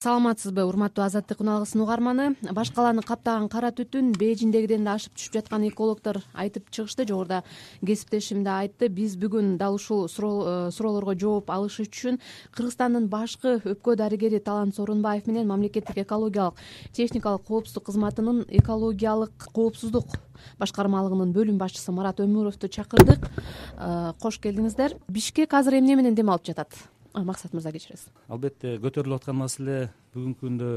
саламатсызбы 0.00 0.62
урматтуу 0.64 1.02
азаттык 1.04 1.42
күналгысынын 1.42 1.82
угарманы. 1.84 2.26
Баш 2.56 2.70
каланы 2.72 3.02
каптаган 3.04 3.50
кара 3.52 3.68
түтүн 3.68 4.14
бейжиңдегиден 4.16 4.86
да 4.86 4.94
ашып 4.96 5.12
түшүп 5.12 5.34
жатканын 5.34 5.68
экологдор 5.68 6.22
айтып 6.32 6.70
чыгышты. 6.72 7.04
Жогоруда 7.04 7.42
кесиптешим 7.84 8.40
да 8.40 8.54
айтты. 8.62 8.88
Биз 8.88 9.18
бүгүн 9.20 9.58
дал 9.60 9.74
ушул 9.76 10.06
э, 10.08 10.70
суроолорго 10.72 11.12
жооп 11.20 11.52
алыш 11.52 11.82
үчүн 11.84 12.16
кыргызстандын 12.56 13.10
башкы 13.12 13.58
өпкө 13.60 13.98
дарыгери 14.00 14.40
талант 14.40 14.78
сооронбаев 14.78 15.26
менен 15.28 15.50
мамлекеттик 15.52 15.98
экологиялык 16.00 16.56
техникалык 16.96 17.44
коопсуздук 17.44 17.90
кызматынын 17.90 18.46
экологиялык 18.48 19.50
коопсуздук 19.52 20.16
башкармалыгынын 20.56 21.34
бөлүм 21.36 21.58
башчысы 21.60 21.92
марат 21.92 22.24
өмүровду 22.24 22.72
чакырдык. 22.72 23.28
Э, 23.76 24.14
кош 24.16 24.40
келдиңиздер. 24.40 24.96
Бишкек 25.12 25.52
азыр 25.52 25.76
эмне 25.82 26.00
менен 26.00 26.16
дем 26.16 26.32
алып 26.32 26.48
жатат 26.48 26.72
максат 27.14 27.52
мырза 27.52 27.72
кечиресиз. 27.72 28.08
Албетте 28.28 28.76
көтөрүлүп 28.82 29.20
аткан 29.20 29.38
маселе 29.40 29.90
бүгүнкү 30.14 30.46
күндө 30.46 30.70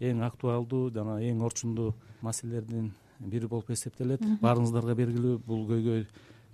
эң 0.00 0.22
актуалдуу 0.26 0.90
жана 0.94 1.18
эң 1.24 1.42
орчундуу 1.46 1.94
маселелердин 2.22 2.92
бири 3.18 3.48
болуп 3.48 3.70
эсептелет. 3.70 4.22
Баарыңыздарга 4.42 4.94
белгилүү 4.98 5.38
бул 5.46 5.64
көйгөй 5.68 6.06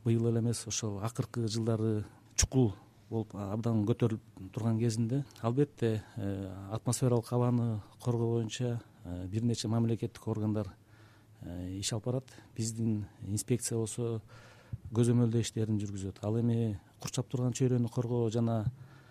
быйыл 0.05 0.31
эле 0.31 0.41
эмес 0.41 0.65
ошол 0.69 1.01
акыркы 1.05 1.49
жылдары 1.49 2.05
чукул 2.37 2.73
болуп 3.11 3.35
абдан 3.37 3.85
көтөрүлүп 3.89 4.53
турган 4.55 4.79
кезинде. 4.79 5.25
Албетте 5.43 6.03
э, 6.17 6.53
атмосфералык 6.73 7.33
абаны 7.33 7.81
коргоо 8.03 8.39
боюнча 8.39 8.81
э, 9.05 9.27
бир 9.27 9.45
нече 9.45 9.69
мамлекеттик 9.69 10.27
органдар 10.29 10.73
э, 11.43 11.79
иш 11.79 11.93
алып 11.93 12.07
барат. 12.07 12.35
Биздин 12.57 13.05
инспекция 13.29 13.79
болсо 13.79 14.21
көзөмөлдөө 14.95 15.45
иштерин 15.45 15.79
жүргүзөт. 15.81 16.23
Ал 16.23 16.41
эми 16.41 16.79
курчап 17.01 17.29
турган 17.29 17.53
чөйрөнү 17.53 17.91
коргоо 17.93 18.31
жана 18.31 18.65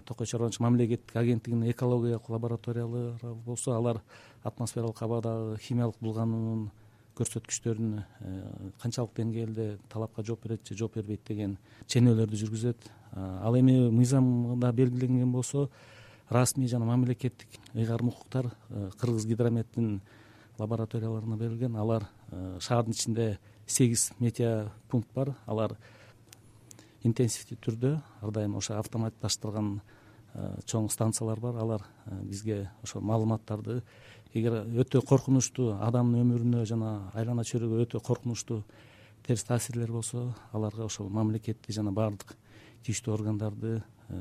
токой 0.05 0.27
чорбончулук 0.27 0.69
мамлекеттик 0.69 1.15
агенттигинин 1.15 1.71
экологиялык 1.71 2.29
лабораториялары 2.29 3.33
болсо 3.45 3.75
алар 3.75 4.01
атмосфералык 4.43 5.01
абадагы 5.01 5.57
химиялык 5.59 5.95
булгануунун 5.99 6.71
көрсөткүчтөрүн 7.17 7.97
э, 7.99 8.41
канчалык 8.81 9.13
деңгээлде 9.17 9.67
талапка 9.89 10.23
жооп 10.25 10.47
берет 10.47 10.67
же 10.67 10.77
жооп 10.77 10.97
бербейт 10.97 11.21
деген 11.27 11.57
ченөөлөрдү 11.87 12.39
жүргүзөт. 12.41 12.89
Ал 13.13 13.57
эми 13.59 13.91
мыйзамда 13.93 14.71
белгиленген 14.73 15.31
болсо 15.31 15.69
расмий 16.29 16.67
жана 16.67 16.85
мамлекеттик 16.85 17.59
ыйгарым 17.75 18.09
укуктар 18.09 18.51
э, 18.69 18.89
кыргыз 18.99 19.25
гидрометтин 19.25 20.01
лабораторияларына 20.57 21.37
берилген. 21.37 21.75
Алар 21.75 22.09
э, 22.31 22.57
шаардын 22.59 22.93
ичинде 22.93 23.39
сегиз 23.67 24.11
метеопункт 24.19 25.13
бар. 25.13 25.35
Алар 25.45 25.77
интенсивдүү 27.07 27.59
түрдө 27.63 27.93
ар 28.21 28.31
дайым 28.35 28.55
ошо 28.59 28.77
автоматташтырган 28.79 29.75
э, 29.79 30.49
чоң 30.65 30.89
станциялар 30.91 31.39
бар. 31.39 31.59
Алар 31.59 31.85
э, 32.05 32.19
бизге 32.23 32.69
ошол 32.83 33.01
маалыматтарды 33.01 33.81
эгер 34.33 34.63
өтө 34.81 35.03
коркунучтуу 35.05 35.75
адамдын 35.83 36.23
өмүрүнө 36.23 36.65
жана 36.69 36.93
айлана 37.13 37.45
чөйрөгө 37.45 37.83
өтө 37.85 38.01
коркунучтуу 38.03 38.63
терс 39.25 39.43
таасирлер 39.47 39.91
болсо 39.91 40.31
аларга 40.51 40.87
ошол 40.87 41.09
мамлекеттик 41.13 41.75
жана 41.75 41.93
баардык 41.95 42.35
тийиштүү 42.83 43.13
органдарды 43.13 43.75
э, 43.77 44.17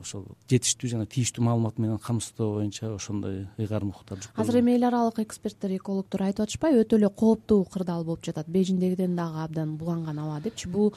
ошол 0.00 0.24
жетиштүү 0.50 0.90
жана 0.94 1.06
тийиштүү 1.06 1.44
маалымат 1.44 1.78
менен 1.78 2.00
камсыздоо 2.02 2.56
боюнча 2.56 2.94
ошондой 2.94 3.46
ыйгарым 3.58 3.92
укуктар 3.92 4.24
азыр 4.34 4.60
эми 4.62 4.74
эл 4.78 4.88
аралык 4.88 5.20
эксперттер 5.26 5.76
экологдор 5.76 6.26
айтып 6.28 6.46
атышпайбы 6.46 6.82
өтө 6.86 6.98
эле 6.98 7.10
кооптуу 7.10 7.64
кырдаал 7.64 8.04
болуп 8.04 8.24
жатат. 8.24 8.48
Бейжиңдегиден 8.48 9.16
дагы 9.16 9.44
абдан 9.44 9.76
буланган 9.76 10.18
аба 10.18 10.40
депчи. 10.40 10.68
Бул 10.68 10.94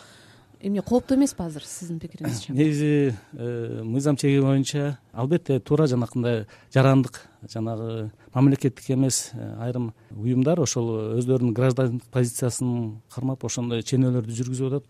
эмне 0.62 0.82
кооптуу 0.82 1.18
эмеспи 1.18 1.44
азыр 1.44 1.64
сиздин 1.66 2.00
пикириңизче 2.00 2.54
негизи 2.54 3.16
э, 3.34 3.82
мыйзам 3.84 4.18
чеги 4.18 4.42
боюнча 4.42 5.00
албетте 5.14 5.60
туура 5.60 5.88
жанакындай 5.88 6.46
жарандык 6.74 7.22
жанагы 7.52 8.12
мамлекеттик 8.34 8.90
эмес 8.92 9.32
э, 9.34 9.56
айрым 9.60 9.94
уюмдар 10.12 10.60
ошол 10.60 11.18
өздөрүнүн 11.20 11.54
гражданскк 11.54 12.08
позициясын 12.12 13.02
кармап 13.14 13.46
ошондой 13.46 13.84
ченөөлөрдү 13.84 14.36
жүргүзүп 14.40 14.74
атат. 14.74 14.90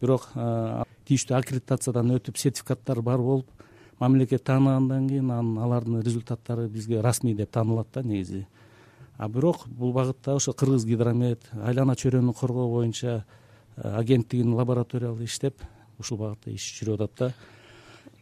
Бирок 0.00 0.28
э, 0.34 0.82
тийиштүү 1.06 1.36
аккредитациядан 1.38 2.16
өтүп 2.16 2.38
сертификаттары 2.38 3.02
бар 3.02 3.22
болуп 3.22 3.46
мамлекет 4.00 4.44
тааныгандан 4.44 5.08
кийин 5.08 5.30
анан 5.30 5.58
алардын 5.58 6.02
результаттары 6.02 6.68
бизге 6.68 7.00
расмий 7.00 7.34
деп 7.34 7.50
таанылат 7.50 7.88
да 7.94 8.02
негизи. 8.02 8.46
А 9.16 9.28
бирок 9.28 9.68
бул 9.68 9.92
багытта 9.92 10.34
ошо 10.34 10.52
кыргыз 10.52 10.84
гидромет 10.84 11.44
айлана 11.62 11.94
чөйрөнү 11.94 12.34
коргоо 12.34 12.68
боюнча 12.68 13.24
агенттигинин 13.76 14.54
лабораториялары 14.58 15.24
иштеп 15.24 15.62
ушул 15.98 16.18
багытта 16.18 16.52
иш 16.52 16.66
жүрүп 16.78 17.04
атат 17.06 17.18
да. 17.18 17.32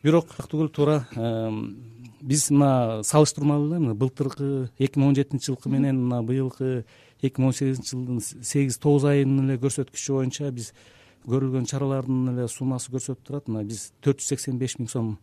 Бирок 0.03 0.33
түгүл 0.49 0.71
туура 0.72 1.05
биз 2.21 2.50
мына 2.53 3.03
салыштырмалуу 3.05 3.71
эле 3.71 3.81
мына 3.81 3.94
былтыркы 3.94 4.71
эки 4.78 4.99
миң 4.99 5.10
он 5.10 5.16
жетинчи 5.16 5.50
жылкы 5.50 5.72
менен 5.72 5.99
мына 6.05 6.22
быйылкы 6.22 6.84
эки 7.22 7.41
миң 7.41 7.50
он 7.50 7.56
сегизинчи 7.56 7.94
жылдын 7.94 8.21
сегиз 8.21 8.78
тогуз 8.78 9.05
айынын 9.09 9.49
эле 9.49 9.59
көрсөткүчү 9.60 10.16
боюнча 10.19 10.50
биз 10.53 10.72
көрүлгөн 11.27 11.69
чаралардын 11.69 12.33
эле 12.34 12.49
суммасы 12.49 12.93
көрсөтүп 12.93 13.27
турат. 13.27 13.49
Мына 13.49 13.65
биз 13.65 13.91
төрт 14.05 14.21
жүз 14.21 14.33
сексен 14.34 14.59
беш 14.60 14.78
миң 14.78 14.89
сом 14.89 15.15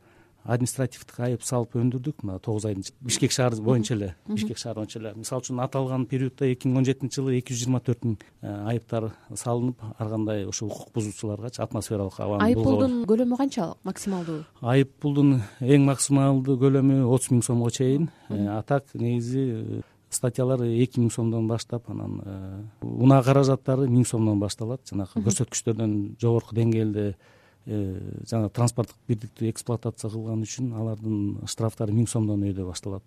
административдик 0.47 1.19
айып 1.19 1.43
салып 1.45 1.75
өндүрдүк. 1.77 2.23
Мына 2.23 2.39
тогуз 2.43 2.65
айдын 2.67 2.85
бишкек 3.03 3.33
шаары 3.35 3.59
боюнча 3.61 3.95
эле 3.95 4.13
бишкек 4.27 4.57
шаары 4.57 4.81
боюнча 4.81 4.99
эле. 4.99 5.13
Мисалы 5.15 5.43
үчүн 5.43 5.59
аталган 5.63 6.05
периодто 6.07 6.47
эки 6.47 6.69
миң 6.69 6.81
он 6.81 6.87
жетинчи 6.87 7.19
жылы 7.19 7.35
эки 7.37 7.53
жүз 7.53 7.65
жыйырма 7.65 7.81
төрт 7.83 8.05
миң 8.07 8.15
э, 8.41 8.53
айыптар 8.71 9.09
салынып 9.33 9.83
ар 9.97 10.09
кандай 10.13 10.45
ошо 10.47 10.69
укук 10.69 10.93
бузуучуларгачы 10.95 11.61
атмосфералык 11.65 12.19
абаны 12.23 12.47
айып 12.47 12.63
пулдун 12.63 13.03
көлөмү 13.09 13.37
канча 13.37 13.73
максималдуу? 13.83 14.39
Айып 14.61 14.95
пулдун 15.01 15.41
эң 15.59 15.85
максималдуу 15.91 16.57
көлөмү 16.63 17.03
отуз 17.05 17.31
миң 17.35 17.43
сомго 17.45 17.71
чейин. 17.71 18.09
Э, 18.29 18.47
а 18.57 18.63
так 18.63 18.93
негизи 18.93 19.45
э, 19.51 19.81
статьялар 20.09 20.63
эки 20.63 21.01
миң 21.01 21.11
сомдон 21.11 21.47
баштап 21.47 21.89
анан 21.91 22.21
унаа 22.81 23.23
каражаттары 23.23 23.89
миң 23.91 24.07
сомдон 24.07 24.39
башталат. 24.39 24.85
Жанагы 24.87 25.25
көрсөткүчтөрдөн 25.25 25.97
жогорку 26.21 26.55
деңгээлде 26.55 27.15
Э, 27.69 27.99
жана 28.29 28.47
транспорттук 28.47 28.95
бирдикти 29.09 29.49
эксплуатация 29.51 30.07
кылган 30.07 30.39
үчүн 30.45 30.69
алардын 30.71 31.47
штрафтары 31.51 31.91
миң 31.91 32.05
сомдон 32.07 32.45
өйдө 32.47 32.63
башталат. 32.63 33.03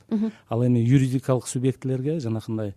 Ал 0.53 0.65
эми 0.66 0.82
юридикалык 0.84 1.47
субъектилерге 1.48 2.19
жанакындай 2.21 2.75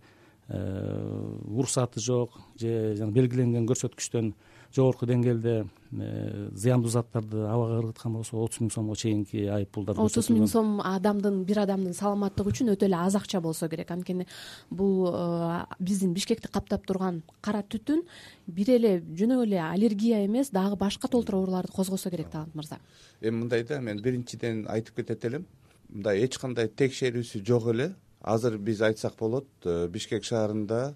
э, 0.48 1.34
уруксаты 1.44 2.00
жок 2.00 2.38
же 2.56 2.96
белгиленген 3.12 3.68
көрсөткүчтөн 3.68 4.32
жогорку 4.74 5.06
деңгээлде 5.06 5.54
э, 5.62 6.48
зыяндуу 6.58 6.90
заттарды 6.90 7.44
абага 7.46 7.78
ыргыткан 7.78 8.16
болсо 8.16 8.40
отуз 8.42 8.60
миң 8.64 8.72
сомго 8.74 8.96
чейинки 8.98 9.44
айып 9.54 9.70
пулдар 9.76 10.00
отуз 10.02 10.30
миң 10.34 10.48
сом 10.50 10.80
адамдын 10.82 11.42
бир 11.46 11.62
адамдын 11.62 11.94
саламаттыгы 11.94 12.50
үчүн 12.50 12.72
өтө 12.74 12.88
эле 12.88 12.98
аз 12.98 13.14
акча 13.14 13.40
болсо 13.44 13.68
керек. 13.70 13.92
Анткени 13.94 14.26
бул 14.70 15.06
э, 15.12 15.62
биздин 15.78 16.14
бишкекти 16.16 16.50
каптап 16.50 16.86
турган 16.86 17.22
кара 17.40 17.62
түтүн 17.62 18.02
бир 18.46 18.74
эле 18.74 18.94
жөн 19.14 19.36
эле 19.44 19.62
аллергия 19.62 20.24
эмес 20.26 20.50
дагы 20.50 20.76
башка 20.80 21.08
толтура 21.08 21.38
ооруларды 21.38 21.72
козгосо 21.72 22.10
керек 22.10 22.30
талант 22.30 22.54
мырза. 22.54 22.80
Эми 23.20 23.44
мындай 23.44 23.62
да 23.62 23.80
мен 23.80 24.02
биринчиден 24.02 24.66
айтып 24.68 25.02
кетет 25.02 25.24
элем. 25.24 25.46
Мындай 25.88 26.24
эч 26.24 26.38
кандай 26.38 26.68
текшерүүсү 26.68 27.44
жок 27.46 27.70
эле. 27.70 27.92
Азыр 28.20 28.58
биз 28.58 28.80
айтсак 28.82 29.14
болот 29.20 29.46
э, 29.64 29.86
бишкек 29.86 30.24
шаарында 30.24 30.94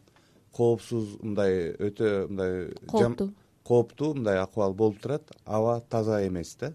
коопсуз 0.50 1.18
мындай 1.22 1.76
өтө 1.78 2.26
мындай 2.26 2.72
кооптуу 2.88 3.30
кооптуу 3.68 4.14
мындай 4.16 4.40
акыбал 4.40 4.74
болуп 4.74 5.02
турат. 5.02 5.30
Аба 5.44 5.80
таза 5.90 6.22
эмес 6.26 6.56
да. 6.56 6.72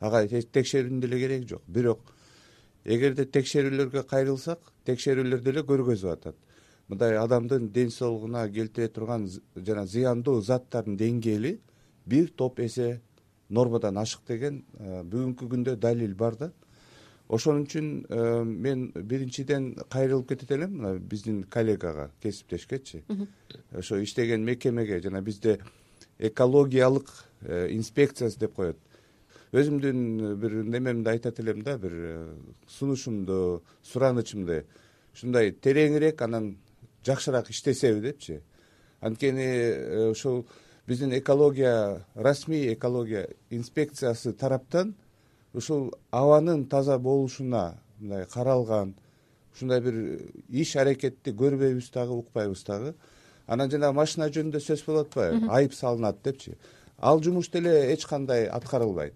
Ага 0.00 0.22
текшерүүнүн 0.28 1.00
деле 1.00 1.18
кереги 1.18 1.48
жок. 1.54 1.62
Бирок 1.66 2.14
эгерде 2.84 3.26
текшерүүлөргө 3.26 4.04
кайрылсак 4.08 4.60
текшерүүлөр 4.86 5.42
деле 5.42 5.64
көргөзүп 5.66 6.12
атат. 6.12 6.36
Мындай 6.88 7.18
адамдын 7.20 7.68
ден 7.72 7.90
соолугуна 7.90 8.46
келтире 8.48 8.88
турган 8.88 9.26
жана 9.56 9.84
зыяндуу 9.86 10.40
заттардын 10.40 10.96
деңгээли 10.96 11.58
бир 12.06 12.30
топ 12.30 12.60
эсе 12.64 13.00
нормадан 13.50 13.98
ашык 14.00 14.22
деген 14.28 14.62
бүгүнкү 14.78 15.50
күндө 15.50 15.76
далил 15.76 16.14
бар 16.14 16.36
да. 16.36 16.52
Ошон 17.28 17.66
үчүн 17.66 18.06
мен 18.48 18.86
биринчиден 18.94 19.74
кайрылып 19.92 20.30
кетет 20.30 20.54
элем. 20.56 20.78
Мына 20.78 20.94
биздин 20.98 21.42
коллегага 21.42 22.10
кесиптешкечи. 22.22 23.02
Ошо 23.76 24.00
иштеген 24.00 24.44
мекемеге 24.44 25.02
жана 25.02 25.20
бизде 25.20 25.58
экологиялык 26.18 27.08
э, 27.42 27.68
инспекциясы 27.70 28.38
деп 28.38 28.54
коет. 28.54 28.78
Өзүмдүн 29.52 30.36
бир 30.36 30.54
немемди 30.64 31.08
айтат 31.08 31.40
элем 31.40 31.62
да 31.62 31.78
бир 31.78 31.92
э, 31.94 32.34
сунушумду 32.66 33.62
суранычымды. 33.82 34.64
Ушундай 35.14 35.52
тереңирээк 35.52 36.22
анан 36.22 36.56
жакшыраак 37.06 37.50
иштесеби 37.50 38.00
депчи. 38.00 38.40
Анткени 39.00 39.46
э, 39.46 40.10
ушул 40.10 40.46
биздин 40.86 41.16
экология 41.18 42.04
расмий 42.14 42.72
экология 42.74 43.28
инспекциясы 43.50 44.32
тараптан 44.32 44.94
ушул 45.52 45.94
абанын 46.10 46.66
таза 46.66 46.98
болушуна 46.98 47.80
мындай 47.98 48.26
каралган 48.26 48.94
ушундай 49.54 49.80
бир 49.80 49.94
иш 50.48 50.76
аракетти 50.76 51.32
көрбөйбүз 51.32 51.90
дагы 51.92 52.16
укпайбыз 52.22 52.64
дагы 52.64 52.94
анан 53.48 53.70
жанагы 53.72 53.96
машина 53.96 54.28
жөнүндө 54.28 54.60
сөз 54.60 54.84
болуп 54.86 55.08
атпайбы 55.08 55.48
айып 55.48 55.74
салынат 55.74 56.20
депчи. 56.24 56.54
Ал 56.98 57.22
жумуш 57.22 57.48
деле 57.50 57.92
эч 57.92 58.04
кандай 58.06 58.46
аткарылбайт. 58.46 59.14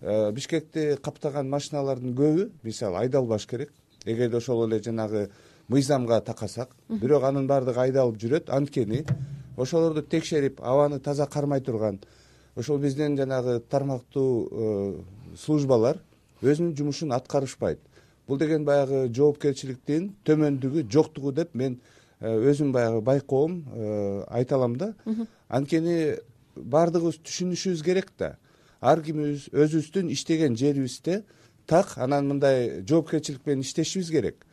Э, 0.00 0.30
бишкекти 0.32 0.96
каптаган 1.02 1.48
машиналардын 1.50 2.14
көбү 2.14 2.50
мисалы 2.62 2.98
айдалбаш 3.02 3.46
керек. 3.46 3.72
Эгерде 4.04 4.36
ошол 4.36 4.66
эле 4.68 4.82
жанагы 4.82 5.30
мыйзамга 5.68 6.20
такасак 6.20 6.70
бирок 6.88 7.24
анын 7.24 7.46
баардыгы 7.46 7.80
айдалып 7.80 8.20
жүрөт 8.22 8.50
анткени 8.54 9.04
ошолорду 9.56 10.02
текшерип 10.02 10.60
абаны 10.62 11.00
таза 11.00 11.26
кармай 11.26 11.60
турган 11.60 11.98
ошол 12.54 12.78
биздин 12.78 13.16
жанагы 13.16 13.60
тармактуу 13.60 14.48
э, 14.50 15.02
службалар 15.36 15.98
өзүнүн 16.42 16.76
жумушун 16.76 17.12
аткарышпайт. 17.12 17.80
Бул 18.28 18.38
деген 18.38 18.64
баягы 18.64 19.08
жоопкерчиликтин 19.14 20.12
төмөндүгү 20.24 20.86
жоктугу 20.90 21.32
деп 21.32 21.54
мен 21.54 21.80
өзүм 22.20 22.72
баягы 22.72 23.02
байкоом 23.04 23.64
э, 23.74 24.24
айта 24.28 24.56
алам 24.56 24.76
да. 24.76 24.94
Анткени 25.48 26.16
баардыгыбыз 26.56 27.20
түшүнүшүбүз 27.20 27.84
керек 27.84 28.12
да. 28.18 28.36
Ар 28.80 29.02
кимибиз 29.02 29.48
өзүбүздүн 29.52 30.10
иштеген 30.12 30.56
жерибизде 30.56 31.24
так 31.66 31.96
анан 31.98 32.28
мындай 32.28 32.82
жоопкерчилик 32.88 33.44
менен 33.46 33.64
иштешибиз 33.66 34.10
керек. 34.10 34.46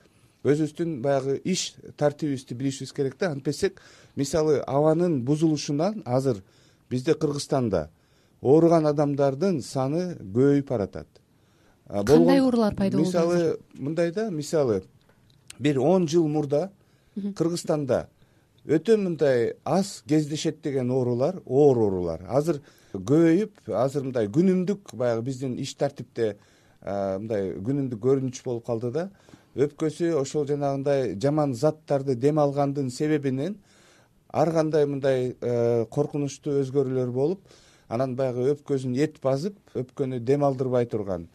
Өзүбүздүн 0.43 0.99
баягы 1.01 1.39
иш 1.45 1.73
тартибибизди 1.97 2.53
билишибиз 2.53 2.91
керек 2.91 3.17
да. 3.19 3.31
Антпесек 3.31 3.81
мисалы 4.15 4.59
абанын 4.67 5.21
бузулушунан 5.23 6.03
азыр 6.05 6.43
бизде 6.89 7.13
кыргызстанда 7.13 7.89
ооруган 8.41 8.85
адамдардын 8.91 9.61
саны 9.61 10.17
көбөйүп 10.19 10.67
баратат. 10.67 11.07
Кандай 11.87 12.41
оорулар 12.41 12.75
пайда 12.75 12.97
болду 12.97 13.07
мисалы 13.07 13.57
мындай 13.73 14.11
да 14.11 14.29
мисалы 14.31 14.83
бир 15.59 15.79
он 15.79 16.07
жыл 16.07 16.27
мурда 16.27 16.71
кыргызстанда 17.15 18.07
өтө 18.65 18.97
мындай 18.97 19.53
аз 19.65 20.03
кездешет 20.07 20.61
деген 20.63 20.91
оорулар 20.91 21.41
оор 21.45 21.77
оорулар. 21.77 22.21
Азыр 22.27 22.61
көбөйүп 22.93 23.69
азыр 23.75 24.07
мындай 24.07 24.27
күнүмдүк 24.27 24.95
баягы 24.95 25.25
биздин 25.25 25.57
иш 25.59 25.73
тартипте 25.75 26.35
мындай 26.83 27.53
күнүмдүк 27.65 27.99
көрүнүш 28.03 28.43
болуп 28.45 28.65
калды 28.65 28.91
да 28.91 29.09
өпкөсү 29.55 30.13
ошол 30.19 30.47
жанагындай 30.47 31.13
жаман 31.21 31.53
заттарды 31.53 32.15
дем 32.15 32.39
алгандын 32.39 32.89
себебинен 32.89 33.57
ар 34.31 34.51
кандай 34.51 34.85
мындай 34.85 35.35
коркунучтуу 35.93 36.61
өзгөрүүлөр 36.63 37.11
болуп 37.13 37.41
анан 37.89 38.15
баягы 38.15 38.49
өпкөсүн 38.55 38.95
эт 39.05 39.19
басып 39.21 39.57
өпкөнү 39.77 40.19
дем 40.19 40.43
алдырбай 40.43 40.87
турган 40.89 41.27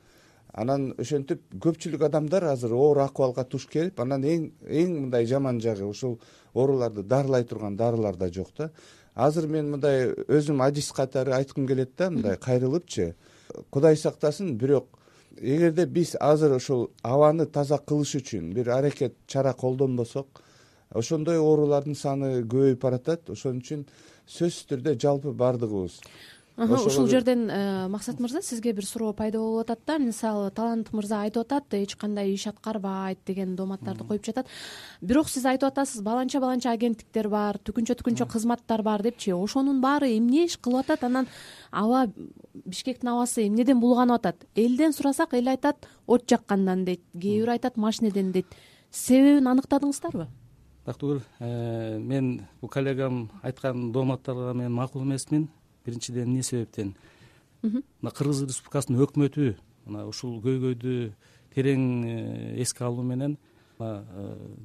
анан 0.53 0.95
ошентип 0.99 1.43
көпчүлүк 1.61 2.05
адамдар 2.09 2.45
азыр 2.53 2.73
оор 2.73 3.03
акыбалга 3.05 3.45
туш 3.45 3.67
келип 3.71 4.01
анан 4.01 4.25
эң 4.25 4.51
эң 4.65 4.95
мындай 5.05 5.27
жаман 5.27 5.61
жагы 5.61 5.87
ушул 5.87 6.19
ооруларды 6.55 7.03
дарылай 7.03 7.45
турган 7.45 7.77
дарылар 7.77 8.17
да 8.17 8.29
жок 8.33 8.49
да. 8.57 8.71
Азыр 9.15 9.49
мен 9.49 9.71
мындай 9.71 10.13
өзүм 10.29 10.63
адис 10.63 10.93
катары 10.93 11.33
айткым 11.35 11.67
келет 11.67 11.97
да 11.97 12.11
мындай 12.11 12.37
кайрылыпчы. 12.37 13.15
Кудай 13.71 13.97
сактасын 13.97 14.57
бирок 14.57 14.99
эгерде 15.41 15.87
биз 15.87 16.17
азыр 16.21 16.57
ушул 16.57 16.91
абаны 17.03 17.47
таза 17.47 17.79
кылыш 17.79 18.15
үчүн 18.21 18.53
бир 18.55 18.71
аракет 18.71 19.17
чара 19.27 19.53
колдонбосок 19.53 20.43
ошондой 20.91 21.39
оорулардын 21.39 21.95
саны 21.95 22.43
көбөйүп 22.43 22.81
баратат. 22.81 23.31
Ошон 23.31 23.59
үчүн 23.59 23.87
сөзсүз 24.27 24.69
түрдө 24.71 24.95
жалпы 25.01 25.33
баардыгыбыз 25.33 26.01
ушул 26.59 27.07
жерден 27.07 27.47
э, 27.51 27.89
максат 27.89 28.19
мырза 28.19 28.43
сизге 28.43 28.73
бир 28.73 28.85
суроо 28.85 29.13
пайда 29.13 29.39
болуп 29.39 29.63
атат 29.63 29.81
да. 29.87 29.99
Мисалы 29.99 30.51
талант 30.51 30.91
мырза 30.93 31.23
айтып 31.23 31.47
атат 31.47 31.75
эч 31.75 31.95
кандай 31.97 32.33
иш 32.35 32.47
аткарбайт 32.51 33.19
деген 33.27 33.55
дооматтарды 33.57 34.05
коюп 34.05 34.25
жатат. 34.27 34.47
Бирок 35.01 35.29
сиз 35.29 35.47
айтып 35.47 35.71
атасыз 35.71 36.03
баланча 36.03 36.41
баланча 36.41 36.73
агенттиктер 36.73 37.29
бар 37.29 37.61
түкүнчө 37.63 37.95
түкүнчө 38.01 38.27
кызматтар 38.27 38.83
бар 38.83 39.03
депчи 39.03 39.33
ошонун 39.33 39.81
баары 39.81 40.11
эмне 40.17 40.47
иш 40.47 40.57
кылып 40.59 40.91
атат? 40.91 41.05
Анан 41.05 41.29
аба 41.71 42.09
бишкектин 42.65 43.13
абасы 43.15 43.47
эмнеден 43.47 43.79
булганып 43.79 44.19
атат? 44.19 44.47
Элден 44.57 44.93
сурасак 44.93 45.35
эл 45.35 45.49
айтат 45.49 45.87
от 46.07 46.27
жаккандан 46.27 46.85
дейт 46.85 47.05
кээ 47.15 47.45
бирөө 47.45 47.55
айтат 47.55 47.77
машинеден 47.77 48.33
дейт. 48.33 48.47
Себебин 48.91 49.47
аныктадыңыздарбы? 49.47 50.27
Бактыгүл 50.89 51.21
э, 51.39 51.99
мен 52.01 52.49
бул 52.61 52.71
коллегам 52.71 53.29
айткан 53.43 53.93
дооматтарга 53.93 54.55
мен 54.55 54.73
макул 54.73 55.03
эмесмин 55.03 55.51
биринчиден 55.89 56.29
эмне 56.29 56.45
себептен? 56.47 56.95
Мына 57.63 58.13
кыргыз 58.15 58.45
республикасынын 58.45 59.03
өкмөтү 59.09 59.55
мына 59.89 60.05
ушул 60.09 60.39
көйгөйдү 60.45 60.95
терең 61.55 61.85
э, 62.07 62.17
эске 62.63 62.85
алуу 62.87 63.05
менен 63.07 63.37
э, 63.81 63.89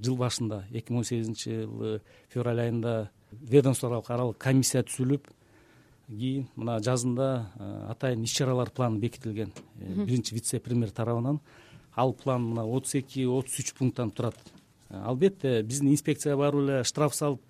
жыл 0.03 0.17
башында 0.19 0.63
эки 0.71 0.91
миң 0.91 1.01
он 1.01 1.07
сегизинчи 1.07 1.63
жылы 1.63 1.93
февраль 2.33 2.61
айында 2.65 2.93
ведомстволук 3.31 4.11
аралык 4.13 4.37
комиссия 4.37 4.83
түзүлүп 4.85 5.29
кийин 6.07 6.47
мына 6.55 6.79
жазында 6.83 7.29
э, 7.55 7.69
атайын 7.95 8.25
иш 8.27 8.35
чаралар 8.37 8.69
планы 8.69 8.99
бекитилген 8.99 9.53
биринчи 9.79 10.35
вице 10.35 10.59
премьер 10.59 10.91
тарабынан. 10.91 11.39
Ал 11.95 12.13
план 12.13 12.43
мына 12.49 12.65
отуз 12.65 12.95
эки 12.95 13.25
отуз 13.25 13.59
үч 13.59 13.73
пункттан 13.77 14.11
турат. 14.11 14.37
Албетте 14.89 15.61
биздин 15.63 15.91
инспекция 15.93 16.35
барып 16.37 16.61
эле 16.61 16.83
штраф 16.83 17.15
салып 17.15 17.41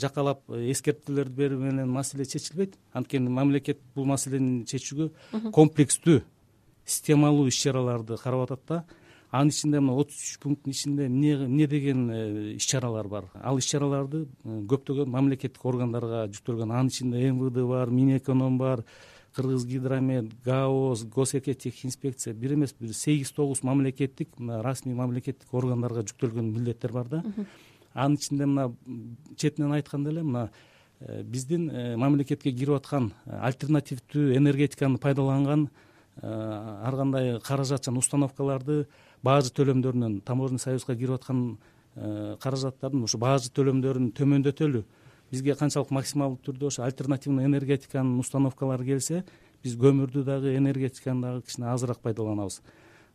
жакалап 0.00 0.44
э, 0.50 0.68
эскертүүлөрдү 0.72 1.34
берүү 1.36 1.58
менен 1.62 1.90
маселе 1.90 2.26
чечилбейт. 2.26 2.76
Анткени 2.92 3.32
мамлекет 3.32 3.80
бул 3.94 4.06
маселени 4.08 4.64
чечүүгө 4.68 5.52
комплекстүү 5.54 6.22
системалуу 6.88 7.48
иш 7.48 7.60
чараларды 7.62 8.16
карап 8.22 8.48
атат 8.48 8.64
да. 8.68 8.84
Анын 9.30 9.52
ичинде 9.52 9.80
мына 9.80 9.98
отуз 10.00 10.16
үч 10.16 10.38
пункттун 10.40 10.72
ичинде 10.72 11.06
эмне 11.06 11.34
эмне 11.44 11.66
деген 11.66 12.08
э, 12.10 12.54
иш 12.56 12.66
чаралар 12.66 13.08
бар? 13.08 13.28
Ал 13.34 13.58
иш 13.58 13.68
чараларды 13.68 14.24
көптөгөн 14.44 15.10
мамлекеттик 15.12 15.64
органдарга 15.64 16.24
жүктөлгөн 16.32 16.72
анын 16.72 16.88
ичинде 16.88 17.30
мвд 17.32 17.60
бар 17.68 17.90
мин 17.92 18.16
эконом 18.16 18.56
бар 18.58 18.84
кыргыз 19.36 19.66
гидромет 19.66 20.32
гаоз 20.44 21.04
госэкотех 21.04 21.84
инспекция 21.84 22.34
бир 22.34 22.54
эмес 22.54 22.74
бир 22.78 22.94
сегиз 22.94 23.30
тогуз 23.32 23.62
мамлекеттик 23.62 24.28
мына 24.38 24.62
расмий 24.62 24.94
мамлекеттик 24.94 25.52
органдарга 25.52 26.02
жүктөлгөн 26.02 26.48
милдеттер 26.54 26.92
бар 26.92 27.08
да 27.08 27.22
анын 27.98 28.16
ичинде 28.18 28.46
мына 28.46 28.68
четинен 29.36 29.72
айтканда 29.72 30.10
эле 30.10 30.22
мына 30.22 30.50
э, 31.00 31.22
биздин 31.22 31.68
э, 31.70 31.96
мамлекетке 31.96 32.52
кирип 32.52 32.76
аткан 32.78 33.12
э, 33.26 33.38
альтернативдүү 33.50 34.36
энергетиканы 34.36 34.98
пайдаланган 34.98 35.68
ар 36.20 36.96
кандай 36.98 37.38
каражатчан 37.46 37.96
установкаларды 37.98 38.86
бажы 39.22 39.52
төлөмдөрүнөн 39.54 40.20
таможенный 40.26 40.58
союзга 40.58 40.96
кирип 40.96 41.20
аткан 41.20 41.58
каражаттардын 42.42 43.04
ушу 43.06 43.20
бажы 43.22 43.52
төлөмдөрүн 43.54 44.10
төмөндөтөлү 44.18 44.82
бизге 45.30 45.54
канчалык 45.54 45.92
максималдуу 45.94 46.40
түрдө 46.48 46.72
ошо 46.72 46.82
альтернативный 46.82 47.46
энергетиканын 47.46 48.18
установкалары 48.18 48.84
келсе 48.84 49.22
биз 49.62 49.76
көмүрдү 49.78 50.24
дагы 50.26 50.56
энергетиканы 50.56 51.22
дагы 51.26 51.46
кичине 51.46 51.70
азыраак 51.70 52.00
пайдаланабыз 52.02 52.60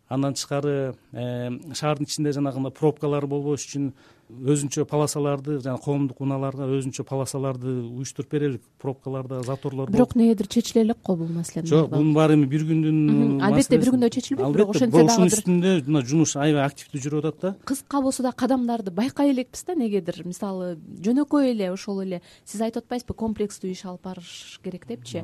андан 0.09 0.33
тышкары 0.33 0.95
шаардын 1.13 2.07
ичинде 2.07 2.33
жанагындай 2.35 2.73
пробкалар 2.75 3.27
болбош 3.27 3.67
үчүн 3.67 3.93
өзүнчө 4.33 4.85
полосаларды 4.89 5.59
жана 5.61 5.77
коомдук 5.81 6.21
унааларга 6.23 6.65
өзүнчө 6.77 7.03
полосаларды 7.05 7.73
уюштуруп 7.83 8.31
берели 8.31 8.59
пробкаларда 8.81 9.41
заторлор 9.45 9.91
бирок 9.91 10.15
негедир 10.15 10.47
чечиле 10.47 10.83
элек 10.85 10.97
го 11.03 11.15
бул 11.15 11.27
маселе 11.27 11.65
жок 11.67 11.89
бунун 11.91 12.13
баары 12.15 12.37
эми 12.37 12.47
бир 12.49 12.65
күндүн 12.69 13.43
албетте 13.43 13.77
бир 13.77 13.91
күндө 13.93 14.09
чечилбейт 14.15 14.55
бирок 14.55 14.73
ошентсе 14.73 14.97
дагы 14.97 15.11
ушунун 15.11 15.33
үстүндө 15.33 15.73
мына 15.87 16.03
жумуш 16.07 16.35
аябай 16.39 16.65
активдүү 16.65 17.03
жүрүп 17.05 17.27
атат 17.27 17.41
да. 17.43 17.53
Кыска 17.67 18.01
болсо 18.01 18.23
да 18.23 18.31
кадамдарды 18.31 18.91
байкай 18.91 19.31
элекпиз 19.31 19.65
да 19.67 19.75
негедир. 19.75 20.23
Мисалы 20.25 20.77
жөнөкөй 21.03 21.51
эле 21.51 21.71
ошол 21.73 22.01
эле 22.03 22.21
сиз 22.45 22.61
айтып 22.61 22.87
атпайсызбы 22.87 23.13
комплекстүү 23.13 23.71
иш 23.75 23.85
алып 23.85 24.07
барыш 24.07 24.59
керек 24.63 24.87
депчи. 24.87 25.23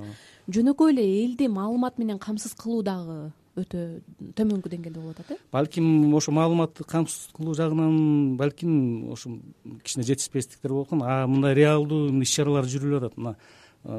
Жөнөкөй 0.50 0.94
эле 0.94 1.08
элди 1.24 1.48
маалымат 1.48 1.98
менен 1.98 2.20
камсыз 2.20 2.54
кылуу 2.54 2.84
дагы 2.84 3.32
өтө 3.62 4.02
төмөнкү 4.38 4.72
деңгээлде 4.74 5.00
болуп 5.00 5.20
атат 5.20 5.38
э 5.38 5.40
балким 5.52 6.14
ошо 6.16 6.32
маалыматты 6.32 6.84
камсыз 6.84 7.30
кылуу 7.34 7.56
жагынан 7.56 8.38
балким 8.38 9.12
ошо 9.12 9.38
кичине 9.84 10.04
жетишпестиктер 10.04 10.72
болуп 10.72 10.88
аткан 10.88 11.04
а 11.04 11.28
мындай 11.28 11.54
реалдуу 11.56 12.10
иш 12.22 12.36
чаралар 12.36 12.66
жүрүлүп 12.66 13.04
атат. 13.04 13.18
Мына 13.18 13.36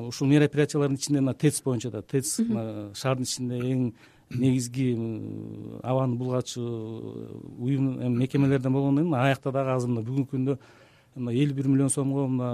ушул 0.09 0.29
мероприятиялардын 0.29 0.97
ичинде 0.97 1.21
мына 1.21 1.35
тэц 1.35 1.63
боюнча 1.65 1.91
да 1.91 2.03
тэц 2.03 2.39
мына 2.45 2.91
шаардын 2.95 3.25
ичинде 3.25 3.61
эң 3.61 3.93
негизги 4.31 4.93
абаны 5.83 6.17
булгачу 6.17 6.61
уюм 7.59 8.19
мекемелерден 8.19 8.73
болгондон 8.73 9.05
кийин 9.05 9.15
аякта 9.15 9.53
дагы 9.53 9.75
азыр 9.75 9.91
мына 9.91 10.05
бүгүнкү 10.07 10.37
күндө 10.37 10.59
мына 11.17 11.35
элүү 11.35 11.57
бир 11.57 11.69
миллион 11.69 11.91
сомго 11.91 12.27
мына 12.29 12.51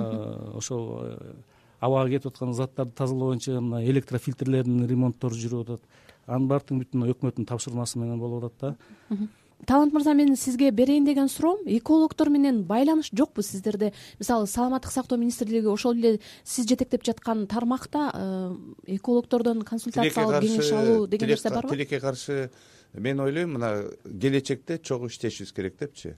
ошол 0.56 0.86
э, 1.04 1.34
абага 1.80 2.10
кетип 2.10 2.32
аткан 2.32 2.54
заттарды 2.54 2.94
тазалоо 2.96 3.32
боюнча 3.32 3.60
мына 3.60 3.84
электрофильтрлердин 3.84 4.86
ремонттору 4.88 5.34
жүрүп 5.34 5.66
атат 5.66 5.82
анын 6.26 6.49
баардыгы 6.50 6.85
бүтүн 6.85 7.09
өкмөттүн 7.12 7.49
тапшырмасы 7.49 7.99
менен 7.99 8.18
болуп 8.21 8.49
атат 8.50 8.76
да. 8.76 9.28
Талант 9.64 9.95
мырза 9.95 10.12
менин 10.14 10.37
сизге 10.37 10.71
берейин 10.71 11.06
деген 11.06 11.28
суроом 11.28 11.62
экологдор 11.64 12.28
менен 12.28 12.62
байланыш 12.64 13.09
жокпу 13.12 13.42
сиздерде? 13.42 13.92
Мисалы 14.18 14.47
саламаттык 14.47 14.92
сактоо 14.92 15.16
министрлиги 15.16 15.66
ошол 15.66 15.95
эле 15.95 16.21
сиз 16.45 16.66
жетектеп 16.68 17.04
жаткан 17.04 17.47
тармакта 17.47 18.11
э, 18.12 18.56
экологдордон 18.99 19.62
консультация 19.62 20.25
алып 20.25 20.45
кеңеш 20.45 20.73
алуу 20.73 21.06
деген 21.06 21.28
нерсе 21.28 21.50
барбы 21.50 21.73
тилекке 21.73 22.00
каршы 22.00 22.50
мен 22.92 23.21
ойлойм 23.21 23.56
мына 23.56 23.71
келечекте 24.04 24.78
чогуу 24.78 25.09
иштешибиз 25.09 25.52
керек 25.52 25.78
депчи. 25.78 26.16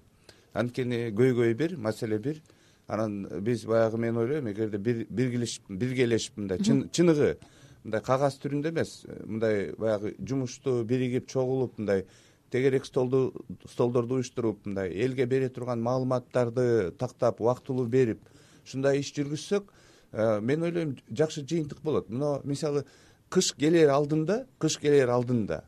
Анткени 0.52 1.12
көйгөй 1.14 1.54
бир 1.54 1.76
маселе 1.76 2.18
бир. 2.18 2.42
Анан 2.88 3.28
биз 3.40 3.64
баягы 3.64 3.98
мен 3.98 4.16
ойлойм 4.16 4.50
эгерде 4.50 4.78
биргелешип 4.78 6.36
мындай 6.36 6.58
чыныгы 6.58 7.36
мындай 7.84 8.02
кагаз 8.02 8.38
түрүндө 8.42 8.72
эмес 8.72 8.94
мындай 9.24 9.72
баягы 9.78 10.14
жумушту 10.18 10.82
биригип 10.84 11.28
чогулуп 11.28 11.78
мындай 11.78 12.04
тегерек 12.50 12.86
столдорду 12.86 14.14
уюштуруп 14.14 14.66
мындай 14.66 14.92
элге 15.04 15.26
бере 15.26 15.48
турган 15.48 15.82
маалыматтарды 15.82 16.92
тактап 16.98 17.40
убактылуу 17.40 17.86
берип 17.86 18.22
ушундай 18.68 19.00
иш 19.00 19.12
жүргүзсөк 19.16 19.68
э, 20.12 20.40
мен 20.40 20.62
ойлойм 20.62 20.96
жакшы 21.10 21.44
жыйынтык 21.44 21.80
болот. 21.82 22.08
Мына 22.08 22.40
мисалы 22.44 22.84
кыш 23.30 23.52
келер 23.56 23.92
алдында 23.92 24.44
кыш 24.58 24.78
келер 24.80 25.08
алдында 25.12 25.62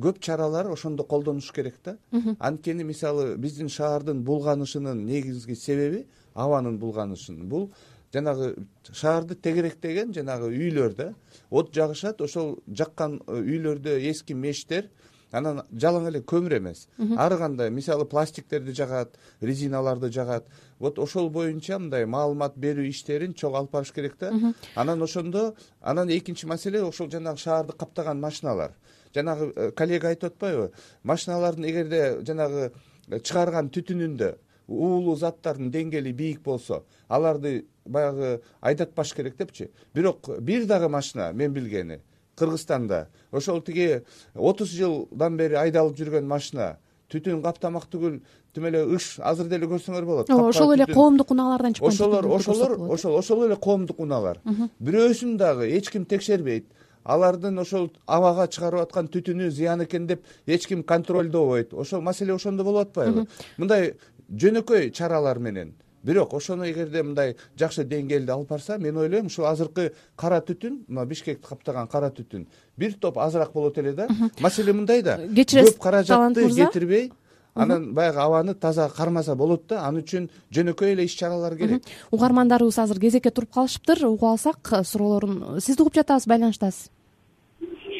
көп 0.00 0.20
чаралар 0.24 0.70
ошондо 0.70 1.04
колдонуш 1.04 1.50
керек 1.52 1.76
да. 1.84 1.96
Анткени 2.38 2.84
мисалы 2.84 3.36
биздин 3.36 3.68
шаардын 3.68 4.22
булганышынын 4.24 5.04
негизги 5.06 5.54
себеби 5.54 6.06
абанын 6.34 6.78
булганышын. 6.78 7.44
Бул 7.48 7.70
жанагы 8.12 8.54
шаарды 8.92 9.36
тегеректеген 9.36 10.14
жанагы 10.14 10.50
үйлөр 10.50 10.96
да 10.96 11.12
от 11.50 11.74
жагышат 11.74 12.20
ошол 12.20 12.58
жаккан 12.66 13.20
э, 13.26 13.38
үйлөрдө 13.38 13.98
эски 14.10 14.34
мештер 14.34 14.90
анан 15.32 15.62
жалаң 15.70 16.08
эле 16.10 16.20
көмүр 16.26 16.56
эмес. 16.58 16.86
Ар 17.16 17.36
кандай 17.38 17.70
мисалы 17.70 18.04
пластиктерди 18.04 18.74
жагат 18.74 19.16
резиналарды 19.40 20.10
жагат. 20.12 20.48
Вот 20.78 20.98
ошол 20.98 21.30
боюнча 21.30 21.78
мындай 21.78 22.06
маалымат 22.06 22.56
берүү 22.56 22.88
иштерин 22.90 23.34
чогуу 23.34 23.60
алып 23.60 23.70
барыш 23.70 23.92
керек 23.92 24.16
да. 24.18 24.32
Анан 24.74 25.02
ошондо 25.02 25.54
анан 25.80 26.10
экинчи 26.10 26.46
маселе 26.46 26.82
ошол 26.82 27.10
жанагы 27.10 27.38
шаарды 27.38 27.72
каптаган 27.72 28.20
машиналар. 28.20 28.72
Жанагы 29.14 29.52
э, 29.54 29.70
коллега 29.70 30.08
айтып 30.08 30.32
атпайбы 30.32 30.72
машиналардын 31.04 31.64
эгерде 31.70 32.24
жанагы 32.26 32.72
э, 33.08 33.20
чыгарган 33.20 33.70
түтүнүндө 33.70 34.36
уулуу 34.70 35.16
заттардын 35.18 35.70
деңгээли 35.74 36.12
бийик 36.16 36.44
болсо 36.46 36.84
аларды 37.08 37.66
баягы 37.84 38.40
айдатпаш 38.60 39.14
керек 39.14 39.36
депчи. 39.36 39.70
Бирок 39.94 40.30
бир 40.40 40.66
дагы 40.66 40.88
машина 40.88 41.32
мен 41.32 41.52
билгени 41.52 42.00
кыргызстанда 42.36 43.08
ошол 43.32 43.60
тиги 43.62 44.02
отуз 44.34 44.70
жылдан 44.70 45.36
бери 45.36 45.58
айдалып 45.58 45.98
жүргөн 45.98 46.26
машина 46.26 46.76
түтүн 47.10 47.42
каптамак 47.42 47.88
түгүл 47.90 48.20
тим 48.54 48.66
эле 48.70 48.84
ыш 48.96 49.16
азыр 49.18 49.48
деле 49.50 49.66
көрсөңөр 49.70 50.04
болот. 50.06 50.30
Ооба 50.30 50.50
ошол 50.50 50.74
эле 50.74 50.86
коомдук 50.86 51.32
унаалардан 51.34 51.74
чыккан 51.74 51.90
ошолор 51.90 52.28
ошолор 52.36 52.76
ошол 52.90 53.16
ошол 53.18 53.44
эле 53.46 53.56
коомдук 53.56 53.98
унаалар. 54.00 54.38
Бирөөсүн 54.78 55.36
дагы 55.36 55.70
эч 55.76 55.90
ким 55.90 56.04
текшербейт. 56.04 56.66
Алардын 57.04 57.58
ошол 57.58 57.90
абага 58.06 58.46
чыгарып 58.46 58.84
аткан 58.84 59.08
түтүнү 59.08 59.50
зыян 59.50 59.82
экен 59.86 60.06
деп 60.06 60.22
эч 60.46 60.66
ким 60.68 60.82
контролдобойт. 60.82 61.74
Ошол 61.74 62.00
маселе 62.00 62.34
ошондо 62.34 62.64
болуп 62.64 62.88
атпайбы. 62.88 63.26
Мындай 63.56 63.94
жөнөкөй 64.30 64.90
чаралар 64.92 65.38
менен. 65.38 65.74
Бирок 66.02 66.32
ошону 66.32 66.64
эгерде 66.64 67.02
мындай 67.02 67.34
жакшы 67.58 67.84
деңгээлде 67.84 68.32
алып 68.32 68.48
барса 68.48 68.78
мен 68.78 68.96
ойлойм 68.96 69.26
ушул 69.26 69.44
азыркы 69.44 69.90
кара 70.16 70.40
түтүн 70.40 70.86
мына 70.88 71.04
бишкекти 71.04 71.44
каптаган 71.44 71.88
кара 71.92 72.08
түтүн 72.08 72.46
бир 72.78 72.94
топ 72.94 73.18
азыраак 73.18 73.52
болот 73.52 73.76
эле 73.78 73.92
да. 73.92 74.08
Маселе 74.40 74.72
мындай 74.72 75.02
да. 75.02 75.18
Кечиресиз 75.18 75.74
көп 75.74 75.82
каражатты 75.82 76.48
кетирбей 76.48 77.12
анан 77.54 77.92
баягы 77.92 78.16
абаны 78.16 78.54
таза 78.54 78.88
кармаса 78.88 79.34
болот 79.36 79.66
да. 79.68 79.84
Ал 79.84 80.00
үчүн 80.00 80.30
жөнөкөй 80.50 80.94
эле 80.94 81.04
иш 81.04 81.18
чаралар 81.20 81.58
керек. 81.58 81.84
Угармандарыбыз 82.10 82.78
азыр 82.78 82.98
кезекке 82.98 83.30
туруп 83.30 83.52
калышыптыр. 83.52 84.06
Угуп 84.06 84.24
алсак 84.24 84.72
суроолорун 84.84 85.60
сизди 85.60 85.82
угуп 85.82 85.94
жатабыз 85.94 86.26
байланыштасыз. 86.26 86.88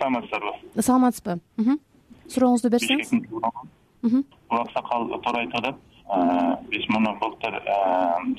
Саламатсыздарбы? 0.00 0.80
Саламатсызбы. 0.80 1.40
Сурооңузду 2.32 2.70
берсеңиз. 2.72 3.12
Улаксакал 4.50 5.10
туура 5.20 5.44
айтып 5.44 5.58
атат 5.60 5.76
биз 6.70 6.88
муну 6.88 7.16
былтыр 7.20 7.60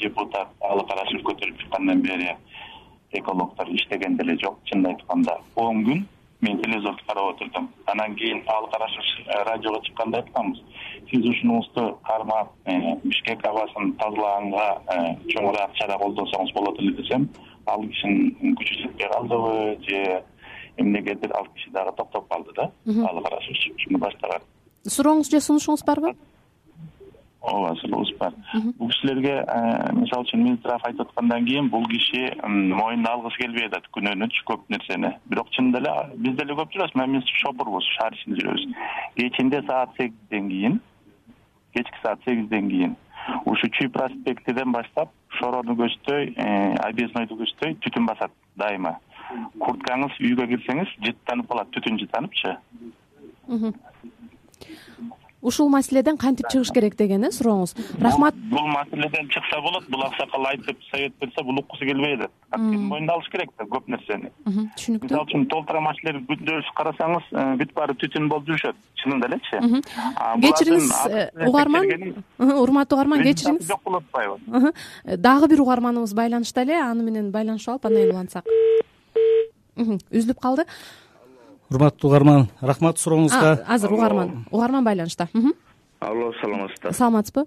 депутат 0.02 0.50
алы 0.62 0.86
карашев 0.88 1.22
көтөрүп 1.24 1.62
чыккандан 1.62 2.02
бери 2.02 2.36
экологдор 3.12 3.68
иштеген 3.70 4.18
деле 4.18 4.38
жок 4.40 4.60
чынын 4.66 4.94
айтканда. 4.94 5.38
Он 5.56 5.84
күн 5.86 6.06
мен 6.42 6.62
телевизорду 6.62 7.04
карап 7.08 7.36
отурдум. 7.36 7.70
Анан 7.86 8.16
кийин 8.16 8.44
алы 8.48 8.70
карашев 8.72 9.04
э, 9.28 9.44
радиого 9.44 9.84
чыкканда 9.84 10.18
айтканбыз. 10.18 10.62
Сиз 11.10 11.26
ушунуңузду 11.26 12.00
кармап 12.08 12.52
э, 12.66 12.96
бишкек 13.04 13.46
абасын 13.46 13.94
тазалаганга 14.00 14.82
э, 14.88 15.16
чоңураак 15.34 15.76
чара 15.76 15.98
колдонсоңуз 16.00 16.54
болот 16.54 16.80
эле 16.80 16.96
десем 17.02 17.30
ал 17.68 17.84
кишинин 17.84 18.56
күчү 18.56 18.82
жетпей 18.82 19.10
калдыбы 19.12 19.78
же 19.88 20.24
эмнегедир 20.78 21.36
ал 21.36 21.46
киши 21.54 21.70
дагы 21.72 21.96
токтоп 21.98 22.28
калды 22.30 22.54
да 22.56 22.72
алы 23.10 23.24
карашев 23.24 23.76
ушуну 23.76 24.00
баштаган. 24.00 24.42
Сурооңуз 24.88 25.30
же 25.30 25.42
сунушуңуз 25.42 25.86
барбы 25.86 26.16
ооба 27.42 27.76
сурообуз 27.82 28.12
бар 28.20 28.34
бул 28.78 28.90
кишилерге 28.90 29.34
э, 29.42 29.94
мисалы 29.98 30.28
үчүн 30.28 30.44
минздрав 30.46 30.84
айтып 30.86 31.10
аткандан 31.10 31.46
кийин 31.46 31.70
бул 31.74 31.86
киши 31.90 32.28
мойнуна 32.46 33.16
алгысы 33.16 33.42
келбей 33.42 33.66
атат 33.66 33.88
күнөөнүчү 33.98 34.46
көп 34.46 34.68
нерсени. 34.70 35.14
Бирок 35.26 35.50
чынында 35.56 35.82
эле 35.82 35.96
биз 36.22 36.38
деле 36.38 36.58
көп 36.60 36.74
жүрөбүз. 36.76 36.96
Мына 36.96 37.18
биз 37.18 37.34
шопурбуз 37.42 37.88
шаар 37.98 38.18
ичинде 38.18 38.42
жүрөбүз. 38.42 38.68
Кечинде 39.18 39.62
саат 39.68 39.96
сегизден 39.98 40.50
кийин 40.50 40.82
кечки 41.74 42.04
саат 42.04 42.20
сегизден 42.28 42.70
кийин 42.70 42.96
ушу 43.46 43.70
чүй 43.78 43.90
проспектиден 43.90 44.72
баштап 44.72 45.10
шороону 45.40 45.76
көчтөй 45.78 46.34
э, 46.36 46.76
объезднойду 46.88 47.38
көчтөй 47.42 47.78
түтүн 47.86 48.06
басат 48.10 48.34
дайыма. 48.58 48.98
Курткаңыз 49.62 50.18
үйгө 50.20 50.48
кирсеңиз 50.54 50.94
жыттанып 51.06 51.48
калат 51.50 51.72
түтүн 51.76 52.02
жыттаныпчы 52.02 52.58
ушул 55.42 55.70
маселеден 55.70 56.18
кантип 56.18 56.48
чыгыш 56.52 56.72
керек 56.74 56.96
деген 56.96 57.24
э 57.26 57.32
сурооңуз? 57.32 57.76
Рахмат. 58.00 58.36
бул 58.36 58.68
маселеден 58.68 59.30
чыкса 59.30 59.62
болот 59.62 59.90
бул 59.90 60.04
аксакал 60.04 60.46
айтып 60.46 60.78
совет 60.92 61.14
берсе 61.20 61.44
бул 61.44 61.60
уккусу 61.60 61.86
келбей 61.86 62.16
атат 62.16 62.32
анткени 62.52 62.86
мойнуна 62.86 63.14
алыш 63.14 63.30
керек 63.30 63.50
да 63.58 63.66
көп 63.66 63.88
нерсени? 63.88 64.32
Түшүнүктүү. 64.46 65.10
Мисалы 65.10 65.26
үчүн 65.26 65.46
толтурамачилер 65.50 66.22
күндөш 66.30 66.72
карасаңыз 66.78 67.32
э, 67.32 67.46
бүт 67.62 67.74
баары 67.74 67.98
түтүн 67.98 68.30
болуп 68.30 68.48
жүрүшөт. 68.50 68.76
Чынында 69.02 69.28
элечи 69.32 69.82
кечириңиз 70.46 70.92
э, 71.10 71.30
угарман? 71.48 72.24
Урматтуу 72.38 73.00
угарман 73.00 73.24
кечириңиз 73.26 73.68
жок 73.68 73.84
болуп 73.86 74.06
атпайбы 74.12 74.74
дагы 75.18 75.48
бир 75.48 75.62
угарманыбыз 75.62 76.14
байланышта 76.14 76.62
эле 76.62 76.78
аны 76.82 77.04
менен 77.04 77.32
байланышып 77.32 77.74
алып 77.74 77.86
андан 77.86 78.02
кийин 78.02 78.16
улантсак. 78.16 78.46
Үзүлүп 80.12 80.40
калды 80.42 80.66
урматтуу 81.72 82.10
угарман 82.10 82.48
рахмат 82.62 83.00
сурооңузга 83.00 83.64
азыр 83.68 83.94
угарман 83.96 84.46
угарман 84.52 84.84
байланышта. 84.84 85.30
Алло 86.00 86.34
саламатсыздарбы 86.42 86.98
саламатсызбы? 86.98 87.46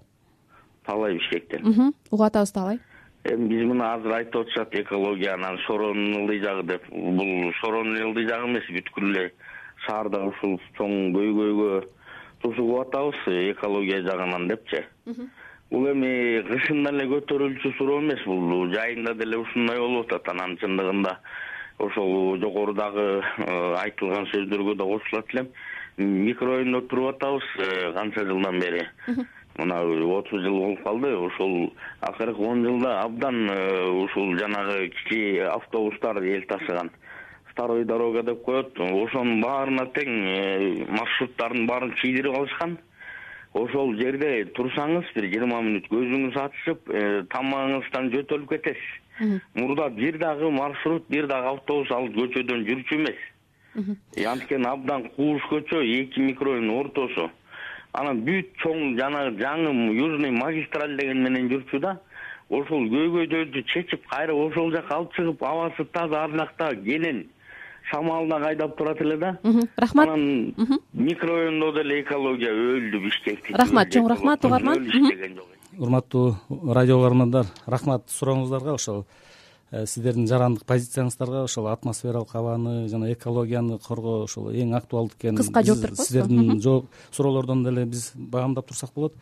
Таалай 0.85 1.17
бишкектен. 1.17 1.93
Угуп 2.09 2.21
атабыз 2.21 2.51
таалай 2.51 2.79
эми 3.25 3.47
биз 3.49 3.63
мына 3.65 3.93
азыр 3.95 4.17
айтып 4.19 4.41
атышат 4.41 4.75
экология 4.75 5.33
анан 5.33 5.57
шороонун 5.65 6.23
ылдый 6.23 6.39
жагы 6.41 6.63
деп. 6.63 6.83
Бул 6.89 7.51
шороонун 7.61 7.95
эле 7.95 8.05
ылдый 8.09 8.27
жагы 8.27 8.49
эмес 8.49 8.69
бүткүл 8.69 9.09
эле 9.11 9.31
шаарда 9.85 10.25
ушул 10.29 10.59
чоң 10.77 11.13
көйгөйгө 11.15 11.71
тушугуп 12.43 12.87
атабыз 12.87 13.25
экология 13.51 14.01
жагынан 14.05 14.47
депчи 14.47 14.83
бул 15.71 15.87
эми 15.89 16.43
кышында 16.49 16.93
эле 16.93 17.07
көтөрүлчү 17.13 17.73
суроо 17.77 18.01
эмес 18.01 18.21
бул 18.25 18.69
жайында 18.73 19.13
деле 19.21 19.41
ушундай 19.41 19.79
болуп 19.79 20.13
атат 20.13 20.29
анан 20.33 20.57
чындыгында 20.61 21.17
ошол 21.77 22.37
жогорудагы 22.39 23.21
э, 23.21 23.75
айтылган 23.81 24.27
сөздөргө 24.31 24.75
да 24.75 24.85
кошулат 24.85 25.33
элем. 25.33 25.49
Микрорайондо 25.97 26.81
туруп 26.81 27.15
атабыз 27.15 27.43
э, 27.59 27.93
канча 27.93 28.25
жылдан 28.25 28.59
бери. 28.59 28.85
Мына 29.57 29.81
отуз 30.17 30.41
жыл 30.43 30.59
болуп 30.59 30.83
калды. 30.83 31.15
Ошол 31.17 31.73
акыркы 32.01 32.41
он 32.41 32.63
жылда 32.65 33.01
абдан 33.01 33.49
э, 33.49 33.89
ушул 33.89 34.37
жанагы 34.37 34.89
кичи 34.89 35.37
автобустар 35.39 36.23
эл 36.23 36.43
ташыган. 36.47 36.91
Второй 37.51 37.83
дорога 37.85 38.23
деп 38.23 38.43
коет. 38.43 38.79
Ошонун 38.79 39.41
баарына 39.41 39.87
тең 39.95 40.89
маршруттардын 40.91 41.67
баарын 41.67 41.95
чийдирип 42.01 42.35
алышкан. 42.35 42.77
Ошол 43.55 43.95
жерде 43.95 44.43
турсаңыз 44.55 45.11
бир 45.15 45.29
жыйырма 45.31 45.61
мүнөт 45.63 45.85
көзүңүз 45.87 46.35
ачышып 46.41 46.89
тамагыңыздан 47.31 48.09
жөтөлүп 48.11 48.49
кетесиз 48.51 48.89
мурда 49.53 49.89
бир 49.89 50.17
дагы 50.17 50.51
маршрут 50.51 51.05
бир 51.09 51.27
дагы 51.27 51.47
автобус 51.55 51.91
ал 51.91 52.07
көчөдөн 52.07 52.65
жүрчү 52.67 52.95
эмес. 52.95 53.19
Анткени 54.25 54.67
абдан 54.67 55.09
кууш 55.15 55.41
көчө 55.51 55.83
эки 55.83 56.19
микрорайондун 56.19 56.79
ортосу. 56.79 57.29
Анан 57.93 58.21
бүт 58.27 58.51
чоң 58.63 58.97
жанагы 58.99 59.37
жаңы 59.39 59.93
южный 59.95 60.31
магистраль 60.31 60.97
деген 60.97 61.23
менен 61.23 61.49
жүрчү 61.49 61.79
да 61.79 61.99
ошол 62.49 62.89
көйгөйдөрдү 62.91 63.63
чечип 63.71 64.03
кайра 64.09 64.33
ошол 64.33 64.71
жака 64.71 64.95
алып 64.99 65.15
чыгып 65.15 65.43
абасы 65.43 65.85
таза 65.93 66.23
ар 66.23 66.35
жакта 66.35 66.75
кенен 66.75 67.25
шамал 67.89 68.27
дагы 68.27 68.45
айдап 68.51 68.77
турат 68.77 69.01
эле 69.01 69.17
да. 69.17 69.37
Рахмат. 69.77 70.09
Анан 70.09 70.53
микрорайондо 70.93 71.71
деле 71.73 72.01
экология 72.01 72.51
өлдү 72.51 72.99
бишкекти 73.07 73.53
рахмат. 73.53 73.89
Чоң 73.95 74.09
рахмат 74.09 74.45
угарман 74.45 74.85
иштеген 74.85 75.35
жок 75.35 75.47
урматтуу 75.77 76.35
радио 76.49 76.99
угармандар 76.99 77.47
рахмат 77.65 78.09
сурооңуздарга 78.09 78.75
ошол 78.75 79.05
э, 79.71 79.85
сиздердин 79.85 80.27
жарандык 80.27 80.65
позицияңыздарга 80.65 81.43
ошол 81.45 81.67
атмосфералык 81.71 82.35
абаны 82.35 82.87
жана 82.89 83.11
экологияны 83.13 83.79
коргоо 83.79 84.23
ошол 84.25 84.51
эң 84.51 84.75
актуалдуу 84.77 85.17
экенин 85.17 85.41
кыска 85.41 85.63
жооп 85.63 85.81
берип 85.81 85.97
коесузбу 85.97 86.05
сиздердин 86.05 86.61
суроолордон 87.11 87.63
деле 87.63 87.85
биз 87.85 88.11
баамдап 88.15 88.67
турсак 88.67 88.93
болот. 88.95 89.13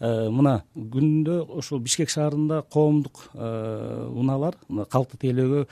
Э, 0.00 0.28
мына 0.28 0.64
күндө 0.74 1.40
ушул 1.58 1.80
бишкек 1.80 2.10
шаарында 2.10 2.64
коомдук 2.72 3.28
э, 3.34 4.08
унаалар 4.10 4.56
калкты 4.90 5.20
тейлөөгө 5.22 5.66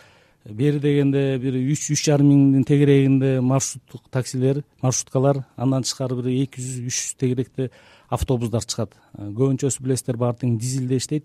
бери 0.45 0.79
дегенде 0.83 1.39
бир 1.43 1.57
үч 1.59 1.89
үч 1.95 2.05
жарым 2.07 2.31
миңдин 2.31 2.65
тегерегинде 2.67 3.41
маршруттук 3.41 4.09
таксилер 4.11 4.63
маршруткалар 4.83 5.45
андан 5.57 5.83
тышкары 5.87 6.19
бир 6.19 6.31
эки 6.33 6.63
жүз 6.63 6.79
үч 6.87 7.01
жүз 7.01 7.19
тегеректе 7.19 7.71
автобустар 8.13 8.67
чыгат. 8.69 8.97
Көбүнчөсү 9.17 9.83
билесиздер 9.85 10.19
баары 10.21 10.43
тең 10.43 10.59
дизелде 10.61 10.99
иштейт. 11.01 11.25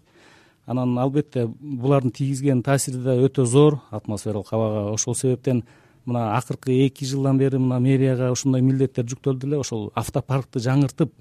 Анан 0.68 0.98
албетте 1.00 1.46
булардын 1.48 2.12
тийгизген 2.16 2.64
таасири 2.64 3.04
да 3.04 3.16
өтө 3.20 3.46
зор. 3.46 3.82
Атмосфералык 3.92 4.52
абага 4.52 4.92
ошол 4.94 5.16
себептен 5.16 5.64
мына 6.06 6.38
акыркы 6.38 6.72
эки 6.86 7.06
жылдан 7.06 7.38
бери 7.38 7.60
мына 7.60 7.80
мэрияга 7.84 8.32
ушундай 8.32 8.62
милдеттер 8.62 9.08
жүктөлдү 9.12 9.48
эле 9.48 9.60
ошол 9.60 9.90
автопаркты 9.96 10.62
жаңыртып 10.64 11.12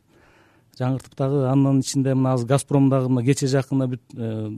жаңыртып 0.78 1.16
дагы 1.18 1.42
анын 1.50 1.80
ичинде 1.80 2.14
мына 2.14 2.34
азыр 2.36 2.48
газпром 2.52 2.90
дагы 2.90 3.08
мына 3.10 3.24
кечээ 3.26 3.48
жакында 3.48 3.88
бүт 3.90 4.02
э, 4.14 4.50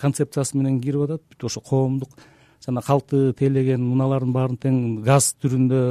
концепциясы 0.00 0.56
менен 0.58 0.80
кирип 0.80 1.06
атат. 1.06 1.22
Бүт 1.30 1.46
ошо 1.48 1.60
коомдук 1.60 2.10
жана 2.64 2.82
калкты 2.82 3.32
тейлеген 3.38 3.84
унаалардын 3.92 4.32
баарын 4.34 4.58
тең 4.60 4.80
газ 5.06 5.32
түрүндө 5.42 5.82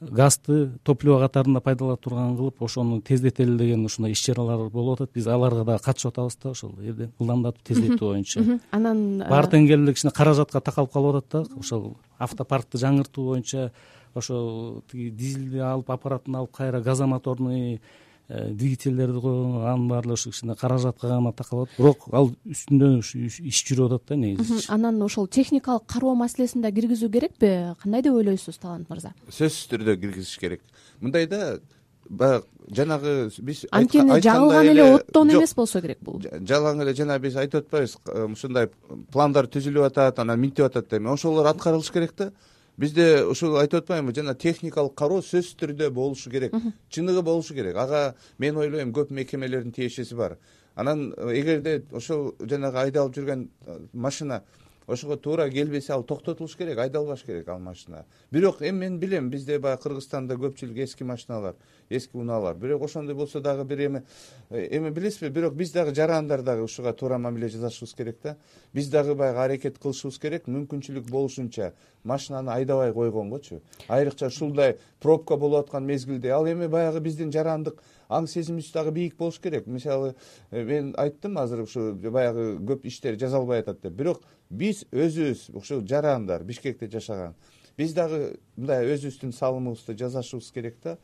газды 0.00 0.70
топливо 0.84 1.18
катарында 1.22 1.60
пайдалана 1.64 1.96
турган 1.96 2.36
кылып 2.36 2.62
ошону 2.62 3.00
тездетели 3.00 3.56
деген 3.58 3.84
ушундай 3.84 4.12
иш 4.12 4.22
чаралар 4.24 4.68
болуп 4.70 5.00
атат. 5.00 5.12
Биз 5.14 5.26
аларга 5.26 5.64
дагы 5.64 5.84
катышып 5.84 6.12
атабыз 6.12 6.36
да 6.42 6.50
ошол 6.50 6.74
жерде 6.80 7.10
ылдамдатып 7.20 7.62
тездетүү 7.70 8.12
боюнча. 8.12 8.58
Анан 8.70 9.22
баары 9.28 9.52
тең 9.54 9.68
келип 9.68 9.96
кичине 9.96 10.12
каражатка 10.14 10.60
такалып 10.60 10.92
калып 10.92 11.22
атат 11.22 11.48
да 11.48 11.60
ошол 11.60 11.96
автопаркты 12.18 12.78
жаңыртуу 12.78 13.32
боюнча 13.32 13.70
ошол 14.14 14.82
тиги 14.90 15.10
дизелди 15.10 15.58
алып 15.58 15.90
аппаратын 15.90 16.36
алып 16.40 16.56
кайра 16.56 16.80
газомоторный 16.80 17.78
Э, 17.78 18.07
двигательдерди 18.28 19.20
коюу 19.20 19.62
анын 19.64 19.88
баары 19.88 20.06
эле 20.08 20.12
ушу 20.12 20.30
кичине 20.30 20.54
каражатка 20.54 21.08
гана 21.08 21.32
такалып 21.32 21.70
атат 21.70 21.78
бирок 21.78 22.02
ал 22.12 22.28
үстүндө 22.44 22.90
иш 23.00 23.62
жүрүп 23.64 23.94
атат 23.94 24.08
да 24.08 24.16
негизи 24.16 24.66
анан 24.68 25.00
ошол 25.02 25.26
техникалык 25.26 25.86
кароо 25.88 26.14
маселесин 26.14 26.60
да 26.60 26.70
киргизүү 26.70 27.08
керекпи? 27.10 27.52
Кандай 27.82 28.02
деп 28.02 28.12
ойлойсуз 28.12 28.58
талант 28.58 28.90
мырза? 28.90 29.14
Сөзсүз 29.32 29.70
түрдө 29.72 29.96
киргизиш 29.96 30.36
керек. 30.38 30.60
Мындай 31.00 31.26
да 31.26 31.60
баягы 32.08 32.44
жанагы 32.70 33.30
биз 33.40 33.64
анткени 33.70 34.20
жагылган 34.20 34.68
эле 34.74 34.84
оттон 34.98 35.32
эмес 35.32 35.54
болсо 35.54 35.80
керек 35.80 35.98
бул. 36.04 36.20
Жалаң 36.20 36.82
эле 36.84 36.94
жана 36.94 37.18
биз 37.18 37.36
айтып 37.36 37.64
атпайбыз 37.64 37.96
ушундай 38.34 38.68
пландар 39.12 39.48
түзүлүп 39.48 39.88
атат 39.88 40.18
анан 40.18 40.40
минтип 40.40 40.66
атат 40.66 40.90
деп 40.90 41.08
ошолор 41.08 41.48
аткарылышы 41.48 41.92
керек 41.92 42.12
да 42.16 42.30
бизде 42.78 43.24
ушул 43.26 43.56
айтып 43.58 43.82
атпаймынбы 43.82 44.14
жана 44.14 44.34
техникалык 44.38 44.94
кароо 44.98 45.20
сөзсүз 45.22 45.56
түрдө 45.58 45.90
болушу 45.94 46.30
керек 46.30 46.54
чыныгы 46.94 47.22
болушу 47.22 47.54
керек. 47.54 47.76
Ага 47.76 48.14
мен 48.38 48.56
ойлойм 48.56 48.92
көп 48.94 49.10
мекемелердин 49.10 49.72
тиешеси 49.72 50.14
бар. 50.14 50.38
Анан 50.74 51.12
эгерде 51.18 51.82
ошол 51.92 52.34
жанагы 52.40 52.84
айдалып 52.84 53.16
жүргөн 53.16 53.48
э, 53.66 53.78
машина 53.92 54.42
ошого 54.88 55.16
туура 55.16 55.50
келбесе 55.50 55.92
ал 55.92 56.02
токтотулуш 56.02 56.56
керек 56.56 56.78
айдалбаш 56.78 57.22
керек 57.22 57.48
ал 57.48 57.58
машина. 57.58 58.06
Бирок 58.30 58.62
эми 58.62 58.78
мен 58.78 58.98
билем 58.98 59.28
бизде 59.30 59.58
баягы 59.58 59.82
кыргызстанда 59.82 60.34
көпчүлүк 60.34 60.82
эски 60.82 61.04
машиналар 61.04 61.54
эски 61.90 62.16
унаалар. 62.16 62.56
Бирок 62.56 62.82
ошондой 62.82 63.14
болсо 63.14 63.40
дагы 63.40 63.64
бир 63.64 63.86
эми 63.86 64.02
э, 64.48 64.76
эми 64.76 64.90
билесизби? 64.90 65.28
Бирок 65.28 65.54
биз 65.54 65.72
дагы 65.72 65.94
жарандар 65.94 66.42
дагы 66.42 66.62
ушуга 66.62 66.92
туура 66.94 67.18
мамиле 67.18 67.48
жасашыбыз 67.48 67.94
керек 67.94 68.16
да. 68.22 68.36
Биз 68.72 68.88
дагы 68.88 69.14
баягы 69.14 69.38
аракет 69.38 69.78
кылышыбыз 69.78 70.18
керек. 70.18 70.48
Мүмкүнчүлүк 70.48 71.10
болушунча 71.10 71.74
машинаны 72.04 72.50
айдабай 72.50 72.92
койгонгочу 72.92 73.60
айрыкча 73.88 74.26
ушундай 74.26 74.78
пробка 75.00 75.36
болуп 75.36 75.66
аткан 75.66 75.84
мезгилде. 75.84 76.30
Ал 76.30 76.46
эми 76.46 76.66
баягы 76.66 77.00
биздин 77.00 77.30
жарандык 77.30 77.82
аң 78.08 78.26
сезимибиз 78.26 78.72
дагы 78.72 78.90
бийик 78.90 79.16
болуш 79.16 79.38
керек. 79.38 79.66
Мисалы 79.66 80.14
э, 80.50 80.64
мен 80.64 80.94
айттым 80.96 81.36
азыр 81.38 81.66
ушу 81.66 81.92
баягы 81.92 82.56
көп 82.56 82.86
иштер 82.88 83.18
жасалбай 83.20 83.60
атат 83.60 83.82
деп. 83.82 83.92
Бирок 83.92 84.22
биз 84.50 84.84
өзүбүз 84.92 85.48
ушул 85.56 85.84
жарандар 85.86 86.44
бишкекте 86.44 86.88
жашаган. 86.90 87.34
Биз 87.78 87.94
дагы 87.94 88.38
мындай 88.56 88.88
өзүбүздүн 88.94 89.32
салымыбызды 89.36 89.96
жасашыбыз 89.98 90.50
керек 90.54 90.78
да. 90.84 90.96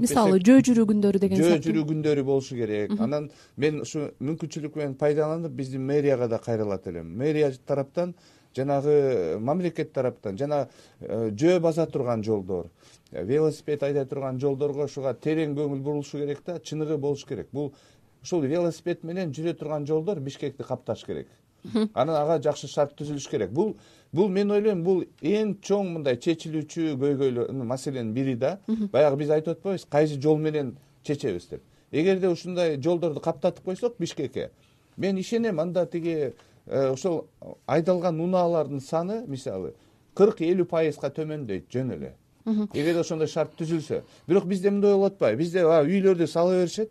Мисалы 0.00 0.40
жөө 0.44 0.64
жүрүү 0.68 0.86
күндөрү 0.90 1.20
деген 1.22 1.40
жөө 1.40 1.60
жүрүү 1.64 1.84
күндөрү 1.92 2.24
болушу 2.24 2.56
керек. 2.58 2.92
Анан 3.00 3.30
мен 3.56 3.80
ушу 3.84 4.10
мүмкүнчүлүк 4.20 4.76
менен 4.76 4.96
пайдаланып 5.00 5.54
биздин 5.56 5.86
мэрияга 5.88 6.28
да 6.28 6.38
кайрылат 6.38 6.86
элем. 6.90 7.14
Мэрия 7.16 7.52
тараптан 7.66 8.14
жанагы 8.56 9.38
мамлекет 9.40 9.92
тараптан 9.92 10.36
жана 10.36 10.66
э, 11.00 11.30
жөө 11.30 11.60
баса 11.60 11.86
турган 11.86 12.24
жолдор 12.24 12.68
э, 13.12 13.24
велосипед 13.24 13.82
айдай 13.82 14.04
турган 14.04 14.40
жолдорго 14.40 14.84
ушуга 14.84 15.14
терең 15.14 15.54
көңүл 15.56 15.80
бурулушу 15.80 16.18
керек 16.18 16.42
да 16.44 16.58
чыныгы 16.60 16.98
болуш 16.98 17.24
керек. 17.24 17.48
Бул 17.52 17.72
ушул 18.22 18.42
велосипед 18.42 19.04
менен 19.04 19.32
жүрө 19.32 19.54
турган 19.54 19.86
жолдор 19.86 20.20
бишкекти 20.20 20.64
капташ 20.64 21.04
керек 21.06 21.28
анан 21.94 22.14
ага 22.16 22.38
жакшы 22.42 22.68
шарт 22.68 22.94
түзүлүш 22.98 23.28
керек. 23.30 23.50
Бул 23.50 23.76
бул 24.12 24.28
мен 24.28 24.50
ойлойм 24.50 24.82
бул 24.84 25.04
эң 25.22 25.56
чоң 25.62 25.92
мындай 25.96 26.16
чечилүүчү 26.16 26.94
көйгөйлөр 27.00 27.52
маселенин 27.64 28.12
бири 28.14 28.36
да. 28.36 28.58
Баягы 28.92 29.16
биз 29.22 29.30
айтып 29.30 29.58
атпайбызбы 29.58 29.90
кайсы 29.90 30.20
жол 30.20 30.38
менен 30.38 30.76
чечебиз 31.02 31.48
деп. 31.48 31.62
Эгерде 31.92 32.28
ушундай 32.28 32.76
жолдорду 32.80 33.20
каптатып 33.20 33.64
койсок 33.64 33.98
бишкекке. 33.98 34.50
Мен 34.96 35.16
ишенем 35.18 35.60
анда 35.60 35.86
тиги 35.86 36.32
э, 36.66 36.90
ошол 36.90 37.26
айдалган 37.66 38.20
унаалардын 38.20 38.80
саны 38.80 39.24
мисалы 39.26 39.74
кырк 40.14 40.40
элүү 40.42 40.66
пайызга 40.66 41.10
төмөндөйт 41.14 41.68
жөн 41.72 41.92
эле. 41.94 42.14
Эгерде 42.48 43.00
ошондой 43.00 43.28
шарт 43.28 43.52
түзүлсө 43.58 44.02
бирок 44.26 44.46
бизде 44.48 44.70
мындай 44.70 44.94
болуп 44.94 45.12
атпайбы. 45.12 45.42
Бизде 45.42 45.64
баягы 45.64 45.92
үйлөрдү 45.94 46.26
сала 46.26 46.56
беришет. 46.60 46.90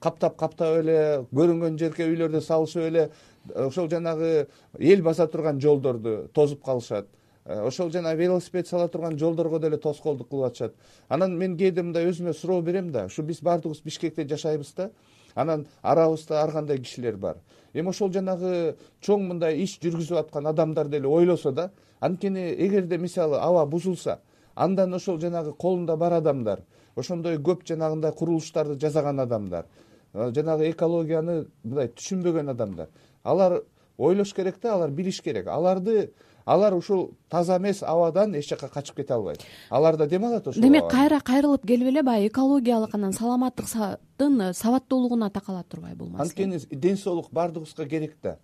Каптап 0.00 0.36
каптап 0.38 0.76
эле 0.78 1.24
көрүнгөн 1.34 1.78
жерге 1.80 2.06
үйлөрдү 2.06 2.40
салышып 2.44 2.84
эле 2.86 3.08
ошол 3.54 3.88
жанагы 3.90 4.48
эл 4.78 5.02
баса 5.02 5.26
турган 5.26 5.60
жолдорду 5.60 6.28
тосуп 6.32 6.64
калышат. 6.64 7.06
Э, 7.48 7.66
ошол 7.66 7.90
жана 7.90 8.14
велосипед 8.14 8.68
сала 8.68 8.88
турган 8.88 9.18
жолдорго 9.18 9.58
деле 9.58 9.78
тоскоолдук 9.78 10.28
кылып 10.28 10.46
атышат 10.50 10.74
анан 11.08 11.38
мен 11.38 11.56
кээде 11.56 11.82
мындай 11.82 12.04
өзүмө 12.10 12.34
суроо 12.34 12.60
берем 12.60 12.90
да 12.92 13.06
ушу 13.06 13.22
биз 13.22 13.40
баардыгыбыз 13.40 13.80
бишкекте 13.84 14.28
жашайбыз 14.28 14.74
да 14.76 14.90
анан 15.34 15.66
арабызда 15.82 16.42
ар 16.42 16.52
кандай 16.52 16.78
кишилер 16.78 17.16
бар. 17.16 17.38
Эми 17.72 17.88
ошол 17.88 18.12
жанагы 18.12 18.76
чоң 19.00 19.28
мындай 19.28 19.62
иш 19.62 19.78
жүргүзүп 19.80 20.18
аткан 20.18 20.46
адамдар 20.46 20.88
деле 20.88 21.08
ойлосо 21.08 21.52
да 21.52 21.70
анткени 22.00 22.52
эгерде 22.52 22.98
мисалы 22.98 23.38
аба 23.40 23.64
бузулса 23.64 24.18
андан 24.54 24.94
ошол 24.94 25.18
жанагы 25.18 25.54
колунда 25.54 25.96
бар 25.96 26.12
адамдар 26.12 26.60
ошондой 26.96 27.38
көп 27.38 27.64
жанагындай 27.64 28.12
курулуштарды 28.12 28.78
жасаган 28.78 29.20
адамдар 29.20 29.64
э, 30.12 30.32
жанагы 30.34 30.70
экологияны 30.70 31.46
мындай 31.64 31.88
түшүнбөгөн 31.88 32.50
адамдар 32.50 32.88
алар 33.22 33.62
ойлош 33.98 34.32
керек 34.34 34.60
да 34.62 34.74
алар 34.74 34.90
билиш 34.90 35.20
керек. 35.22 35.46
Аларды 35.46 36.12
алар 36.46 36.74
ушул 36.74 37.10
таза 37.28 37.56
эмес 37.58 37.82
абадан 37.82 38.34
эч 38.34 38.48
жака 38.48 38.68
качып 38.68 38.96
кете 38.96 39.14
албайт. 39.14 39.44
Алар 39.70 39.96
да 39.96 40.06
дем 40.06 40.24
алат 40.24 40.46
ошол 40.46 40.62
демек 40.62 40.90
кайра 40.90 41.20
кайрылып 41.20 41.66
келип 41.66 41.88
эле 41.88 42.02
баягы 42.02 42.28
экологиялык 42.28 42.94
анан 42.94 43.12
саламаттыктын 43.12 44.54
сабаттуулугуна 44.54 45.30
такала 45.30 45.64
турбайбы 45.64 46.04
бул 46.04 46.08
маселе? 46.08 46.46
Анткени 46.46 46.76
ден 46.76 46.96
соолук 46.96 47.30
баардыгыбызга 47.32 47.86
керек 47.86 48.16
да. 48.22 48.38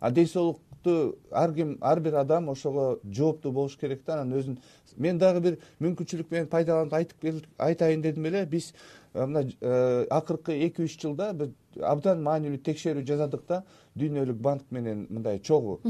А 0.00 0.10
ден 0.10 0.26
соолукту 0.26 1.18
ар 1.30 1.52
ким 1.52 1.78
ар 1.80 2.00
бир 2.00 2.14
адам 2.14 2.48
ошого 2.48 3.00
жооптуу 3.04 3.52
болуш 3.52 3.76
керек 3.76 4.04
да. 4.06 4.22
Анан 4.22 4.38
өзүн 4.38 4.58
мен 4.96 5.18
дагы 5.18 5.40
бир 5.40 5.58
мүмкүнчүлүк 5.80 6.30
менен 6.30 6.46
пайдаланып 6.46 6.92
айтып 6.94 7.44
айтайын 7.58 8.02
дедим 8.02 8.26
эле 8.26 8.46
биз 8.46 8.72
э, 8.72 8.76
мына 9.14 9.44
э, 9.60 10.06
акыркы 10.10 10.54
эки 10.66 10.82
үч 10.86 10.96
жылда 11.02 11.32
биз 11.36 11.50
абдан 11.80 12.22
маанилүү 12.24 12.62
текшерүү 12.64 13.04
жасадык 13.06 13.44
да 13.48 13.62
дүйнөлүк 13.98 14.38
банк 14.40 14.70
менен 14.70 15.06
мындай 15.10 15.38
чогуу. 15.38 15.80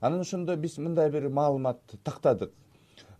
Анан 0.00 0.20
ошондо 0.20 0.56
биз 0.56 0.78
мындай 0.78 1.10
бир 1.10 1.28
маалымат 1.28 1.80
тактадык. 2.04 2.52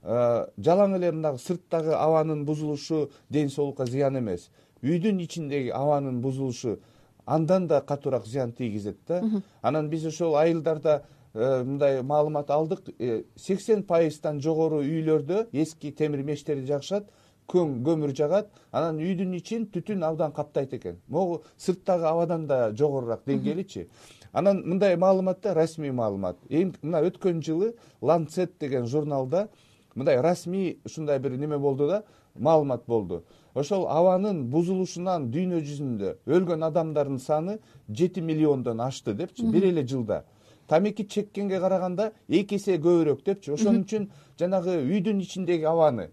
Э, 0.03 0.46
жалаң 0.59 0.96
эле 0.98 1.12
мындагы 1.12 1.38
сырттагы 1.38 1.94
абанын 1.94 2.44
бузулушу 2.44 3.11
ден 3.31 3.51
соолукка 3.51 3.87
зыян 3.87 4.18
эмес. 4.18 4.51
Үйдүн 4.83 5.20
ичиндеги 5.22 5.70
абанын 5.70 6.20
бузулушу 6.20 6.81
андан 7.25 7.68
да 7.68 7.81
катуураак 7.81 8.27
зыян 8.27 8.53
тийгизет 8.53 8.98
да. 9.07 9.22
Анан 9.62 9.88
биз 9.90 10.07
ошол 10.07 10.37
айылдарда 10.37 11.05
э, 11.35 11.62
мындай 11.62 12.03
маалымат 12.03 12.51
алдык. 12.51 12.88
Э, 12.98 13.22
сексен 13.37 13.85
пайыздан 13.85 14.40
жогору 14.40 14.83
үйлөрдө 14.83 15.48
эски 15.53 15.92
темир 15.92 16.25
мештерди 16.25 16.66
жакышат 16.66 17.07
көң 17.53 17.83
көмүр 17.85 18.15
жагат 18.17 18.49
анан 18.73 18.99
үйдүн 19.03 19.37
ичин 19.37 19.67
түтүн 19.73 20.03
абдан 20.07 20.33
каптайт 20.33 20.73
экен. 20.75 20.99
Могу 21.09 21.43
сырттагы 21.59 22.09
абадан 22.09 22.47
да 22.47 22.73
жогорураак 22.73 23.27
деңгээличи 23.27 23.88
анан 24.33 24.62
мындай 24.65 24.97
маалымат 24.97 25.43
да 25.43 25.55
расмий 25.55 25.93
маалымат. 25.93 26.38
Эми 26.49 26.73
мына 26.83 27.03
өткөн 27.07 27.43
жылы 27.43 27.75
ланцет 28.01 28.59
деген 28.61 28.87
журналда 28.87 29.49
мындай 29.95 30.21
расмий 30.21 30.81
ушундай 30.85 31.19
бир 31.19 31.37
неме 31.37 31.59
болду 31.59 31.88
да 31.88 32.03
маалымат 32.35 32.87
болду. 32.87 33.25
Ошол 33.55 33.87
абанын 33.87 34.47
бузулушунан 34.49 35.29
дүйнө 35.31 35.61
жүзүндө 35.61 36.15
өлгөн 36.27 36.65
адамдардын 36.71 37.19
саны 37.19 37.59
жети 37.88 38.21
миллиондон 38.21 38.81
ашты 38.81 39.12
депчи 39.12 39.45
бир 39.45 39.65
эле 39.69 39.87
жылда. 39.87 40.25
Тамеки 40.69 41.05
чеккенге 41.05 41.61
караганда 41.61 42.12
эки 42.29 42.57
эсе 42.57 42.79
көбүрөөк 42.79 43.25
депчи. 43.27 43.53
Ошон 43.53 43.83
үчүн 43.83 44.09
жанагы 44.41 44.79
үйдүн 44.81 45.21
ичиндеги 45.21 45.69
абаны 45.69 46.09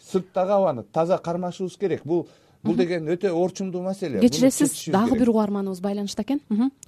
сырттагы 0.00 0.52
абаны 0.52 0.82
таза 0.82 1.18
кармашыбыз 1.18 1.76
керек. 1.78 2.04
Бул 2.04 2.26
бул 2.62 2.74
деген 2.74 3.08
өтө 3.08 3.32
орчундуу 3.32 3.82
маселе. 3.82 4.20
Кечиресиз 4.20 4.88
дагы 4.88 5.18
бир 5.18 5.30
угарманыбыз 5.30 5.80
байланышта 5.80 6.22
экен. 6.22 6.40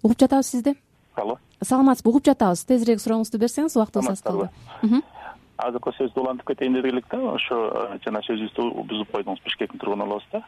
Угуп 0.03 0.19
жатабыз 0.19 0.51
сизди? 0.51 0.75
Алло. 1.15 1.39
Саламатсызбы? 1.63 2.11
Угуп 2.11 2.27
жатабыз. 2.27 2.65
Тезирээк 2.65 3.01
сурооңузду 3.01 3.39
берсеңиз 3.39 3.77
убактыбыз 3.77 4.11
аз 4.17 4.23
калды 4.23 4.51
азыркы 5.63 5.93
сөздү 5.97 6.23
улантып 6.23 6.53
кетейин 6.53 6.75
деди 6.75 6.91
элек 6.91 7.07
да 7.11 7.19
ошо 7.35 7.59
жана 8.05 8.23
сөзүбүздү 8.27 8.85
бузуп 8.89 9.13
койдуңуз 9.15 9.43
бишкектин 9.45 9.81
тургуну 9.81 10.07
болобуз 10.07 10.27
да. 10.33 10.43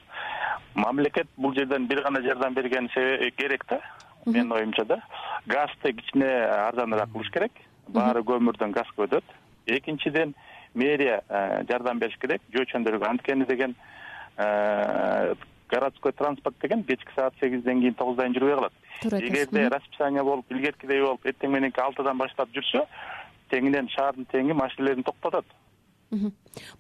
Мамлекет 0.75 1.29
бул 1.37 1.55
жерден 1.55 1.87
бир 1.87 2.03
гана 2.03 2.23
жардам 2.23 2.55
берген 2.55 2.89
керек 3.37 3.65
да? 3.69 3.81
Менин 4.27 4.53
оюмча 4.53 4.85
да. 4.85 5.01
Газды 5.47 5.93
кичине 5.93 6.31
арзаныраак 6.69 7.13
кылыш 7.13 7.31
керек. 7.31 7.53
Баары 7.89 8.25
көмүрдөн 8.25 8.73
газга 8.73 9.07
өтөт 9.07 9.25
экинчиден 9.67 10.35
мэрия 10.75 11.23
жардам 11.69 11.99
бериш 11.99 12.17
керек 12.21 12.43
жөө 12.55 12.67
чөйрөгө 12.73 13.09
анткени 13.09 13.47
деген 13.47 13.75
городской 15.71 16.13
транспорт 16.13 16.57
деген 16.63 16.85
кечки 16.85 17.11
саат 17.15 17.35
сегизден 17.41 17.81
кийин 17.81 17.95
тогуздан 17.95 18.33
кийин 18.33 18.39
жүрбөй 18.39 18.55
калат. 18.55 18.73
Эгерде 19.03 19.69
расписание 19.69 20.23
болуп 20.23 20.51
илгеркидей 20.53 21.03
болуп 21.03 21.27
эртең 21.27 21.55
мененки 21.55 21.81
алтыдан 21.81 22.19
баштап 22.19 22.49
жүрсө 22.55 22.85
тегинен 23.51 23.89
шаардын 23.89 24.27
теңи 24.33 24.55
машинелерин 24.55 25.07
токтотот 25.07 25.47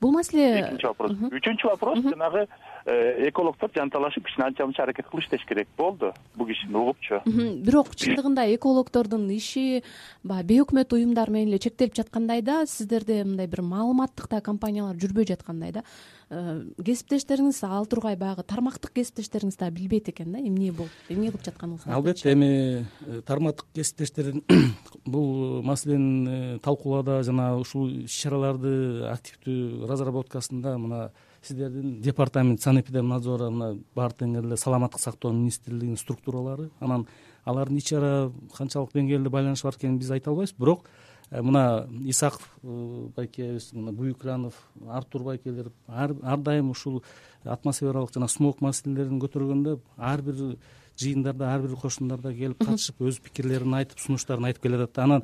бул 0.00 0.12
маселе 0.12 0.60
экинчи 0.60 0.86
вопрос. 0.86 1.12
Үчүнчү 1.30 1.70
вопрос 1.70 2.00
жанагы 2.04 2.46
э, 2.86 3.28
экологдор 3.28 3.70
жанталашып 3.74 4.26
кичине 4.26 4.46
анча 4.46 4.66
мынча 4.66 4.82
аракет 4.84 5.08
кылып 5.10 5.24
иштеш 5.24 5.44
керек 5.48 5.68
болду. 5.76 6.12
Бул 6.34 6.46
кишини 6.46 6.76
угупчу 6.76 7.22
бирок 7.26 7.94
чындыгында 7.94 8.46
экологдордун 8.54 9.28
иши 9.34 9.82
баягы 10.22 10.54
бейөкмөт 10.54 10.92
уюмдар 10.94 11.30
менен 11.30 11.54
эле 11.54 11.58
чектелип 11.58 11.94
жаткандай 11.96 12.42
да 12.42 12.64
сиздерде 12.66 13.22
мындай 13.24 13.46
бир 13.46 13.62
маалыматтык 13.62 14.28
да 14.30 14.40
компаниялар 14.40 14.96
жүрбөй 14.96 15.26
жаткандай 15.28 15.72
да 15.72 15.84
кесиптештериңиз 16.84 17.60
ал 17.66 17.86
тургай 17.90 18.16
баягы 18.18 18.44
тармактык 18.46 18.94
кесиптештериңиз 18.98 19.58
дагы 19.60 19.76
билбейт 19.78 20.08
экен 20.12 20.32
да 20.32 20.40
эмне 20.40 20.72
болуп 20.72 21.12
эмне 21.12 21.30
кылып 21.30 21.44
жатканыңызды 21.46 21.92
албетте 21.94 22.32
эми 22.32 22.86
э, 23.06 23.20
тармактык 23.26 23.66
кесиптештерин 23.74 24.42
бул 25.04 25.62
маселени 25.62 26.58
талкуулоодо 26.64 27.22
жана 27.26 27.52
ушул 27.58 27.88
иш 28.04 28.16
чараларды 28.24 29.04
активдүү 29.12 29.86
разработкасында 29.90 30.76
мына 30.78 31.04
сиздердин 31.42 32.00
департамент 32.02 32.62
санэпидемнадзора 32.64 33.50
мына 33.50 33.78
баары 33.94 34.18
тең 34.24 34.38
эле 34.40 34.56
саламаттык 34.56 35.00
сактоо 35.00 35.32
министрлигинин 35.32 36.00
структуралары 36.00 36.70
анан 36.80 37.06
алардын 37.44 37.78
ич 37.78 37.90
чара 37.92 38.30
канчалык 38.56 38.94
деңгээлде 38.94 39.30
байланышы 39.30 39.66
бар 39.68 39.76
экенин 39.76 39.98
биз 39.98 40.10
айта 40.10 40.30
албайбыз. 40.30 40.54
Бирок 40.58 40.86
э, 40.86 40.90
мына 41.30 41.88
исаков 42.04 42.48
э, 42.62 43.08
байкебиз 43.16 43.72
мына 43.72 43.92
буюкранов 43.92 44.54
артур 44.88 45.22
байкелер 45.22 45.72
ар 45.88 46.38
дайым 46.38 46.70
ушул 46.70 47.02
атмосфералык 47.44 48.14
жана 48.14 48.28
смог 48.28 48.60
маселелерин 48.60 49.20
көтөргөндө 49.20 49.78
ар 49.96 50.22
бир 50.22 50.56
жыйындарда 51.00 51.54
ар 51.54 51.62
бир 51.62 51.76
кошундарда 51.76 52.32
келип 52.34 52.64
катышып 52.64 53.00
өз 53.02 53.20
пикирлерин 53.20 53.74
айтып 53.74 53.98
сунуштарын 53.98 54.50
айтып 54.50 54.62
келатат 54.62 54.94
да 54.94 55.02
анан 55.02 55.22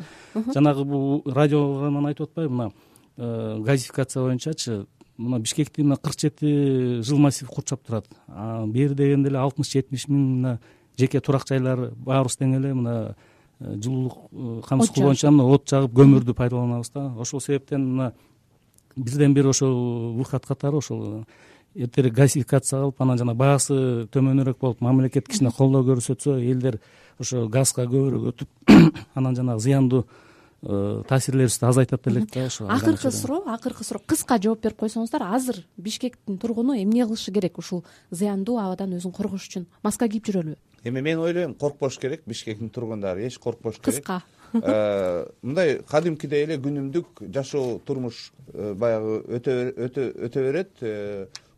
жанагы 0.54 0.84
бул 0.84 1.22
радио 1.26 1.62
программаны 1.74 2.08
айтып 2.08 2.30
атпайбы 2.30 2.54
мына 2.54 2.72
Э, 3.22 3.58
газификация 3.60 4.22
боюнчачы 4.22 4.86
мына 5.18 5.38
бишкекти 5.40 5.82
мына 5.82 5.98
кырк 5.98 6.18
жети 6.18 7.02
жыл 7.02 7.18
массив 7.18 7.48
курчап 7.48 7.82
турат. 7.84 8.06
Бери 8.26 8.94
дегенде 8.94 9.28
эле 9.28 9.38
алтымыш 9.38 9.68
жетимиш 9.68 10.06
миң 10.08 10.22
мына 10.38 10.52
жеке 10.96 11.20
турак 11.20 11.44
жайлар 11.44 11.90
баарыбыз 11.92 12.38
тең 12.40 12.54
эле 12.56 12.72
мына 12.72 12.94
э, 12.94 13.14
жылуулук 13.61 14.16
э, 14.33 14.62
камсыздоо 14.66 15.05
боюнча 15.05 15.31
мына 15.31 15.46
от 15.53 15.68
жагып 15.68 15.92
көмүрдү 15.99 16.35
пайдаланабыз 16.35 16.90
да. 16.94 17.11
Ошол 17.18 17.40
себептен 17.40 17.85
мына 17.92 18.12
бирден 18.96 19.35
бир 19.35 19.49
ошол 19.49 20.14
выход 20.16 20.46
катары 20.46 20.77
ошол 20.77 21.25
эртерээк 21.75 22.14
газификация 22.14 22.81
кылып 22.81 23.03
анан 23.03 23.18
жана 23.18 23.35
баасы 23.35 24.09
төмөнүрөөк 24.12 24.59
болуп 24.61 24.81
мамлекет 24.81 25.29
кичине 25.29 25.53
колдоо 25.53 25.85
көрсөтсө 25.85 26.40
элдер 26.40 26.81
ошо 27.18 27.46
газга 27.49 27.85
көбүрөөк 27.85 28.33
өтүп 28.33 28.75
анан 29.14 29.37
жанагы 29.37 29.61
зыяндуу 29.61 30.05
Э, 30.62 31.03
таасирлерибизди 31.09 31.64
азайтат 31.64 32.07
элек 32.07 32.31
да 32.35 32.44
ошо 32.44 32.66
акыркы 32.68 33.11
суроо 33.11 33.49
акыркы 33.49 33.83
суроо. 33.83 34.03
Кыска 34.07 34.37
жооп 34.37 34.61
берип 34.61 34.77
койсоңуздар 34.77 35.23
азыр 35.33 35.64
бишкектин 35.79 36.37
тургуну 36.37 36.75
эмне 36.77 37.07
кылышы 37.07 37.33
керек 37.33 37.57
ушул 37.57 37.83
зыяндуу 38.11 38.59
абадан 38.59 38.92
өзүн 38.92 39.14
коргош 39.16 39.46
үчүн? 39.49 39.64
Маска 39.83 40.07
кийип 40.07 40.29
жүрөлүбү 40.29 40.59
эми 40.85 41.01
мен 41.01 41.19
ойлойм 41.19 41.55
коркпош 41.55 41.99
керек 41.99 42.23
бишкектин 42.27 42.71
тургундары 42.71 43.27
эч 43.27 43.38
коркпош 43.38 43.79
керек. 43.79 44.05
Кыска. 44.05 44.23
Э, 44.53 45.27
мындай 45.43 45.79
кадимкидей 45.87 46.43
эле 46.43 46.57
күнүмдүк 46.59 47.21
жашоо 47.31 47.79
турмуш 47.87 48.33
э, 48.53 48.75
баягы 48.75 49.21
өтө 49.38 50.43
берет 50.43 50.73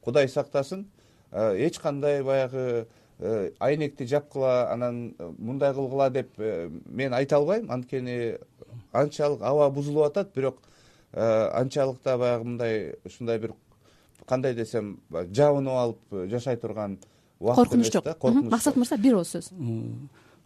кудай 0.04 0.28
сактасын. 0.28 0.84
Эч 1.32 1.78
кандай 1.78 2.22
баягы 2.22 2.86
айнекти 3.58 4.04
жапкыла 4.04 4.70
анан 4.72 5.14
мындай 5.38 5.72
кылгыла 5.72 6.10
деп 6.10 6.36
мен 6.36 7.14
айта 7.14 7.36
албайм. 7.36 7.70
Анткени 7.70 8.36
анчалык 8.92 9.40
аба 9.42 9.70
бузулуп 9.70 10.06
атат 10.06 10.34
бирок 10.34 10.58
э, 11.12 11.48
анчалык 11.52 12.02
да 12.04 12.18
баягы 12.18 12.44
мындай 12.44 12.94
ушундай 13.04 13.38
бир 13.38 13.54
кандай 14.26 14.54
десем 14.54 15.00
жабынып 15.10 15.72
алып 15.72 16.28
жашай 16.30 16.56
турган 16.56 16.98
коркунуч 17.56 17.92
жок. 17.92 18.04
Максат 18.50 18.76
мырза 18.76 18.96
бир 18.96 19.14
ооз 19.16 19.34
сөз 19.34 19.50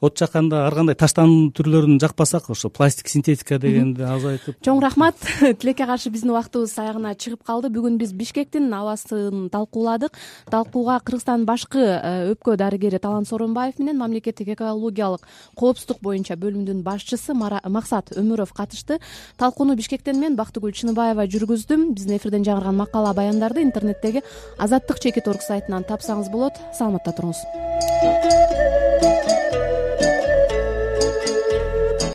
от 0.00 0.18
жакканда 0.18 0.66
ар 0.66 0.74
кандай 0.76 0.94
таштандуу 0.98 1.50
түрлөрүн 1.56 1.96
жакпасак 2.02 2.50
ошо 2.52 2.68
пластик 2.68 3.08
синтетика 3.08 3.58
дегенди 3.58 4.04
азайтып. 4.04 4.58
Чоң 4.64 4.80
рахмат. 4.84 5.16
Тилекке 5.60 5.86
каршы 5.88 6.10
биздин 6.12 6.34
убактыбыз 6.34 6.74
аягына 6.78 7.14
чыгып 7.16 7.42
калды. 7.46 7.70
Бүгүн 7.72 7.96
биз 7.96 8.12
бишкектин 8.12 8.68
абасын 8.76 9.48
талкууладык. 9.52 10.12
Талкууга 10.52 10.98
кыргызстандын 11.00 11.46
башкы 11.48 11.80
э, 11.80 12.34
өпкө 12.34 12.58
дарыгери 12.60 13.00
талант 13.00 13.28
сооронбаев 13.28 13.78
менен 13.78 13.96
мамлекеттик 14.02 14.52
экологиялык 14.52 15.24
коопсуздук 15.56 16.02
боюнча 16.04 16.36
бөлүмдүн 16.36 16.84
башчысы 16.84 17.32
максат 17.34 18.12
өмүров 18.12 18.52
катышты. 18.52 19.00
Талкууну 19.38 19.76
бишкектен 19.76 20.20
мен 20.20 20.36
бактыгүл 20.36 20.76
чыныбаева 20.76 21.24
жүргүздүм. 21.24 21.94
Биздин 21.96 22.18
эфирден 22.20 22.44
жаңырган 22.44 22.76
макала 22.76 23.14
баяндарды 23.16 23.64
интернеттеги 23.64 24.22
азаттык 24.58 25.00
чекит 25.00 25.28
орг 25.28 25.40
сайтынан 25.40 25.88
тапсаңыз 25.88 26.28
болот. 26.30 26.60
Саламатта 26.76 27.16
туруңуз 27.16 27.40